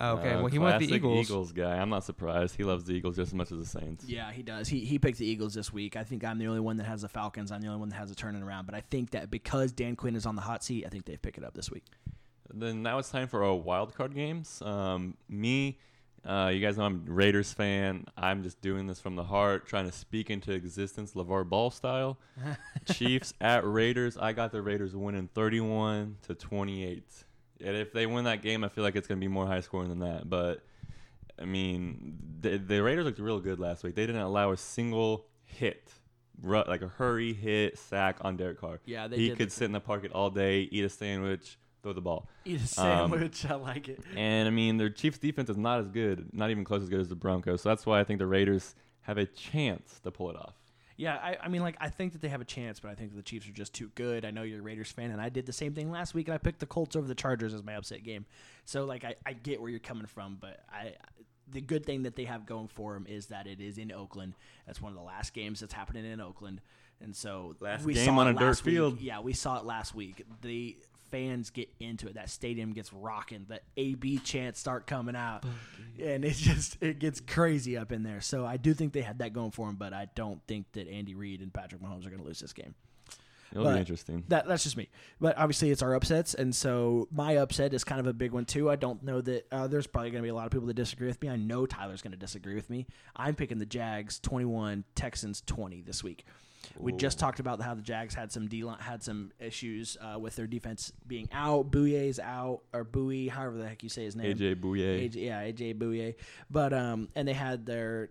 [0.00, 1.52] Oh, okay, Uh, well he went with the classic Eagles.
[1.52, 1.76] guy.
[1.78, 2.56] I'm not surprised.
[2.56, 4.04] He loves the Eagles just as much as the Saints.
[4.04, 4.68] Yeah, he does.
[4.68, 5.96] He he picked the Eagles this week.
[5.96, 7.50] I think I'm the only one that has the Falcons.
[7.50, 8.66] I'm the only one that has a turning around.
[8.66, 11.16] But I think that because Dan Quinn is on the hot seat, I think they
[11.16, 11.84] pick it up this week.
[12.52, 14.62] Then now it's time for our wild card games.
[14.62, 15.78] Um, me,
[16.28, 18.04] uh, you guys know I'm a Raiders fan.
[18.16, 22.18] I'm just doing this from the heart, trying to speak into existence, LaVar Ball style.
[22.92, 24.18] Chiefs at Raiders.
[24.18, 27.02] I got the Raiders winning 31 to 28.
[27.64, 29.60] And if they win that game, I feel like it's going to be more high
[29.60, 30.28] scoring than that.
[30.28, 30.62] But
[31.40, 33.94] I mean, the, the Raiders looked real good last week.
[33.94, 35.90] They didn't allow a single hit,
[36.42, 38.80] like a hurry hit sack on Derek Carr.
[38.84, 41.58] Yeah, they he could sit in the pocket all day, eat a sandwich,
[41.88, 42.28] throw the ball.
[42.44, 43.44] Eat a Um, sandwich.
[43.46, 44.00] I like it.
[44.14, 47.00] And I mean, their Chiefs defense is not as good, not even close as good
[47.00, 47.62] as the Broncos.
[47.62, 50.54] So that's why I think the Raiders have a chance to pull it off.
[50.96, 53.14] Yeah, I, I mean, like, I think that they have a chance, but I think
[53.14, 54.24] the Chiefs are just too good.
[54.24, 56.34] I know you're a Raiders fan, and I did the same thing last week, and
[56.34, 58.26] I picked the Colts over the Chargers as my upset game.
[58.64, 60.94] So, like, I, I get where you're coming from, but I
[61.50, 64.34] the good thing that they have going for them is that it is in Oakland.
[64.66, 66.60] That's one of the last games that's happening in Oakland,
[67.00, 68.74] and so Last we game saw on a dirt week.
[68.74, 69.00] field.
[69.00, 70.26] Yeah, we saw it last week.
[70.42, 70.76] The
[71.10, 72.14] fans get into it.
[72.14, 73.46] That stadium gets rocking.
[73.48, 75.44] The AB chants start coming out,
[76.02, 78.20] and it just it gets crazy up in there.
[78.20, 80.88] So I do think they had that going for them, but I don't think that
[80.88, 82.74] Andy Reid and Patrick Mahomes are going to lose this game.
[83.50, 84.24] It'll But- be interesting.
[84.28, 84.90] That that's just me.
[85.20, 88.44] But obviously, it's our upsets, and so my upset is kind of a big one
[88.44, 88.68] too.
[88.68, 90.74] I don't know that uh, there's probably going to be a lot of people that
[90.74, 91.30] disagree with me.
[91.30, 92.86] I know Tyler's going to disagree with me.
[93.16, 96.26] I'm picking the Jags 21, Texans 20 this week.
[96.80, 100.36] We just talked about how the Jags had some D had some issues uh, with
[100.36, 101.70] their defense being out.
[101.70, 104.36] Bouye's out or Bowie, however the heck you say his name.
[104.36, 105.08] AJ Bouye.
[105.10, 106.14] AJ, yeah, AJ Bouye.
[106.50, 108.10] But um, and they had their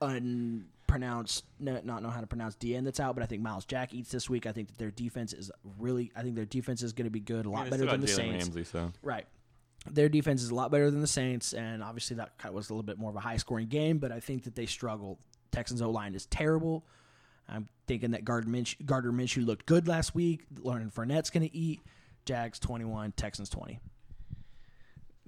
[0.00, 3.14] unpronounced, no, not know how to pronounce DN that's out.
[3.14, 4.46] But I think Myles Jack eats this week.
[4.46, 6.10] I think that their defense is really.
[6.16, 8.06] I think their defense is going to be good, a lot Yeah, better than the
[8.06, 8.46] Jalen Saints.
[8.46, 9.26] Ramsey, so Right.
[9.90, 12.82] Their defense is a lot better than the Saints, and obviously that was a little
[12.82, 13.98] bit more of a high scoring game.
[13.98, 15.18] But I think that they struggled.
[15.52, 16.84] Texans O line is terrible.
[17.50, 20.44] I'm thinking that Gardner Minshew, Gardner Minshew looked good last week.
[20.60, 21.80] Leonard Fournette's going to eat.
[22.24, 23.80] Jags 21, Texans 20.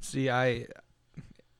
[0.00, 0.66] See, I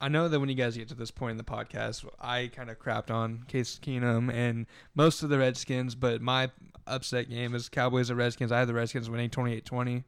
[0.01, 2.71] I know that when you guys get to this point in the podcast, I kind
[2.71, 6.51] of crapped on Case Keenum and most of the Redskins, but my
[6.89, 8.51] upset game is Cowboys or Redskins.
[8.51, 10.03] I had the Redskins winning 28-20.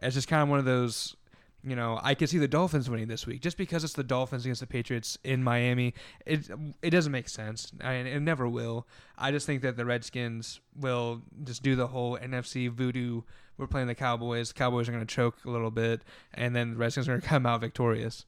[0.00, 1.16] It's just kind of one of those,
[1.64, 4.44] you know, I could see the Dolphins winning this week just because it's the Dolphins
[4.44, 5.94] against the Patriots in Miami.
[6.26, 6.48] It
[6.82, 7.72] it doesn't make sense.
[7.82, 8.86] I it never will.
[9.16, 13.22] I just think that the Redskins will just do the whole NFC voodoo.
[13.58, 14.52] We're playing the Cowboys.
[14.52, 16.02] Cowboys are going to choke a little bit,
[16.34, 18.26] and then the Redskins are going to come out victorious.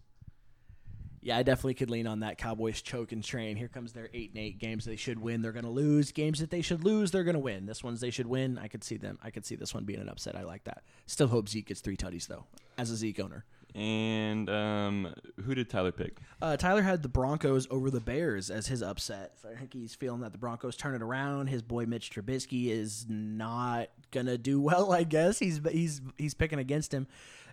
[1.25, 3.57] Yeah, I definitely could lean on that Cowboys choking train.
[3.57, 5.41] Here comes their eight and eight games they should win.
[5.41, 7.11] They're going to lose games that they should lose.
[7.11, 7.65] They're going to win.
[7.65, 8.59] This one's they should win.
[8.59, 9.19] I could see them.
[9.25, 10.37] I could see this one being an upset.
[10.37, 10.83] I like that.
[11.07, 12.45] Still hope Zeke gets three tutties though.
[12.77, 13.45] As a Zeke owner,
[13.75, 15.15] and um,
[15.45, 16.19] who did Tyler pick?
[16.43, 19.33] uh, Tyler had the Broncos over the Bears as his upset.
[19.41, 21.47] So I think he's feeling that the Broncos turn it around.
[21.47, 24.93] His boy Mitch Trubisky is not gonna do well.
[24.93, 27.07] I guess he's he's he's picking against him.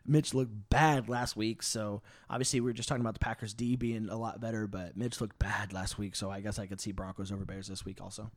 [0.05, 3.75] Mitch looked bad last week, so obviously we were just talking about the Packers D
[3.75, 6.81] being a lot better, but Mitch looked bad last week, so I guess I could
[6.81, 8.31] see Broncos over Bears this week also.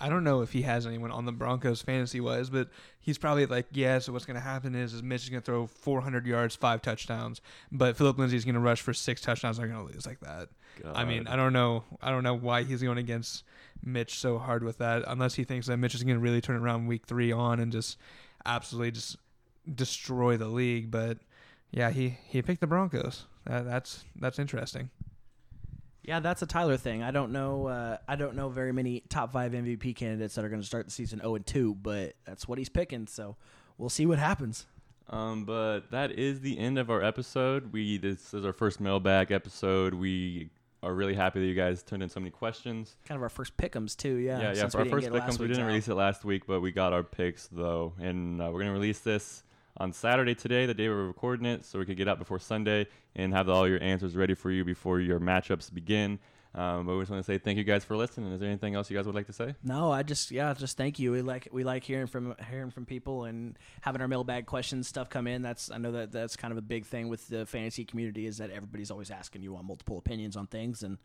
[0.00, 2.68] I don't know if he has anyone on the Broncos fantasy wise, but
[2.98, 4.00] he's probably like, yeah.
[4.00, 6.82] So what's going to happen is, is Mitch is going to throw 400 yards, five
[6.82, 9.58] touchdowns, but Phillip Lindsay is going to rush for six touchdowns.
[9.58, 10.48] They're going to lose like that.
[10.92, 11.84] I mean, I don't know.
[12.02, 13.44] I don't know why he's going against
[13.84, 16.56] Mitch so hard with that, unless he thinks that Mitch is going to really turn
[16.56, 17.96] it around week three on and just
[18.44, 19.16] absolutely just
[19.72, 20.90] destroy the league.
[20.90, 21.18] But
[21.70, 23.26] yeah, he he picked the Broncos.
[23.46, 24.90] That, that's that's interesting.
[26.02, 27.02] Yeah, that's a Tyler thing.
[27.02, 27.66] I don't know.
[27.66, 30.84] Uh, I don't know very many top five MVP candidates that are going to start
[30.84, 33.06] the season zero and two, but that's what he's picking.
[33.06, 33.36] So
[33.78, 34.66] we'll see what happens.
[35.08, 37.72] Um, but that is the end of our episode.
[37.72, 39.94] We this is our first mailbag episode.
[39.94, 40.50] We
[40.82, 42.96] are really happy that you guys turned in so many questions.
[43.06, 44.16] Kind of our first pick'ems too.
[44.16, 44.68] Yeah, Yeah, yeah.
[44.68, 45.68] For our first get last pickums, we didn't out.
[45.68, 49.00] release it last week, but we got our picks though, and uh, we're gonna release
[49.00, 49.42] this
[49.76, 52.86] on Saturday today, the day we're recording it, so we could get out before Sunday
[53.16, 56.18] and have all your answers ready for you before your matchups begin.
[56.56, 58.32] Um, but we just want to say thank you guys for listening.
[58.32, 59.56] Is there anything else you guys would like to say?
[59.64, 61.10] No, I just yeah, just thank you.
[61.10, 65.10] We like we like hearing from hearing from people and having our mailbag questions stuff
[65.10, 65.42] come in.
[65.42, 68.38] That's I know that that's kind of a big thing with the fantasy community is
[68.38, 70.98] that everybody's always asking you on multiple opinions on things, and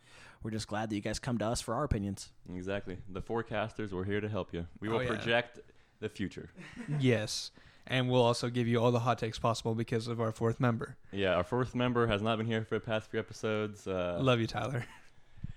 [0.43, 2.30] we're just glad that you guys come to us for our opinions.
[2.53, 2.97] Exactly.
[3.11, 4.67] The forecasters, we're here to help you.
[4.80, 5.07] We will Oh, yeah.
[5.07, 5.61] project
[5.99, 6.51] the future.
[6.99, 7.49] yes,
[7.90, 10.96] and we'll also give you all the hot takes possible because of our fourth member.
[11.12, 13.88] Yeah, our fourth member has not been here for the past few episodes.
[13.88, 14.86] Uh, Love you, Tyler.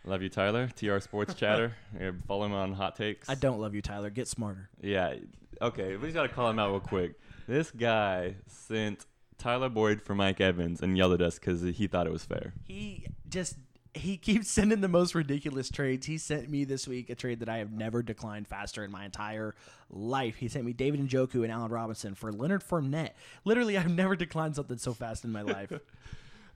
[0.05, 0.69] love you, Tyler.
[0.75, 1.77] TR Sports Chatter.
[2.01, 3.29] Yeah, Follow him on Hot Takes.
[3.29, 4.11] I don't love you, Tyler.
[4.11, 4.69] Get smarter.
[4.81, 5.15] Yeah.
[5.61, 7.15] Okay, we just gotta call him out real quick.
[7.47, 9.05] This guy sent
[9.39, 12.53] Tyler Boyd for Mike Evans and yelled at us because he thought it was fair.
[12.67, 13.57] He just
[13.95, 16.07] he keeps sending the most ridiculous trades.
[16.07, 19.05] He sent me this week a trade that I have never declined faster in my
[19.05, 19.55] entire
[19.91, 20.37] life.
[20.37, 23.11] He sent me David Njoku and Allen Robinson for Leonard Fournette.
[23.45, 25.73] Literally, I've never declined something so fast in my life.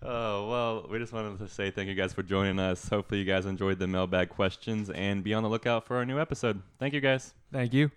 [0.02, 2.86] Oh well, we just wanted to say thank you guys for joining us.
[2.88, 6.20] Hopefully, you guys enjoyed the mailbag questions and be on the lookout for our new
[6.20, 6.60] episode.
[6.78, 7.32] Thank you guys.
[7.50, 7.90] Thank you.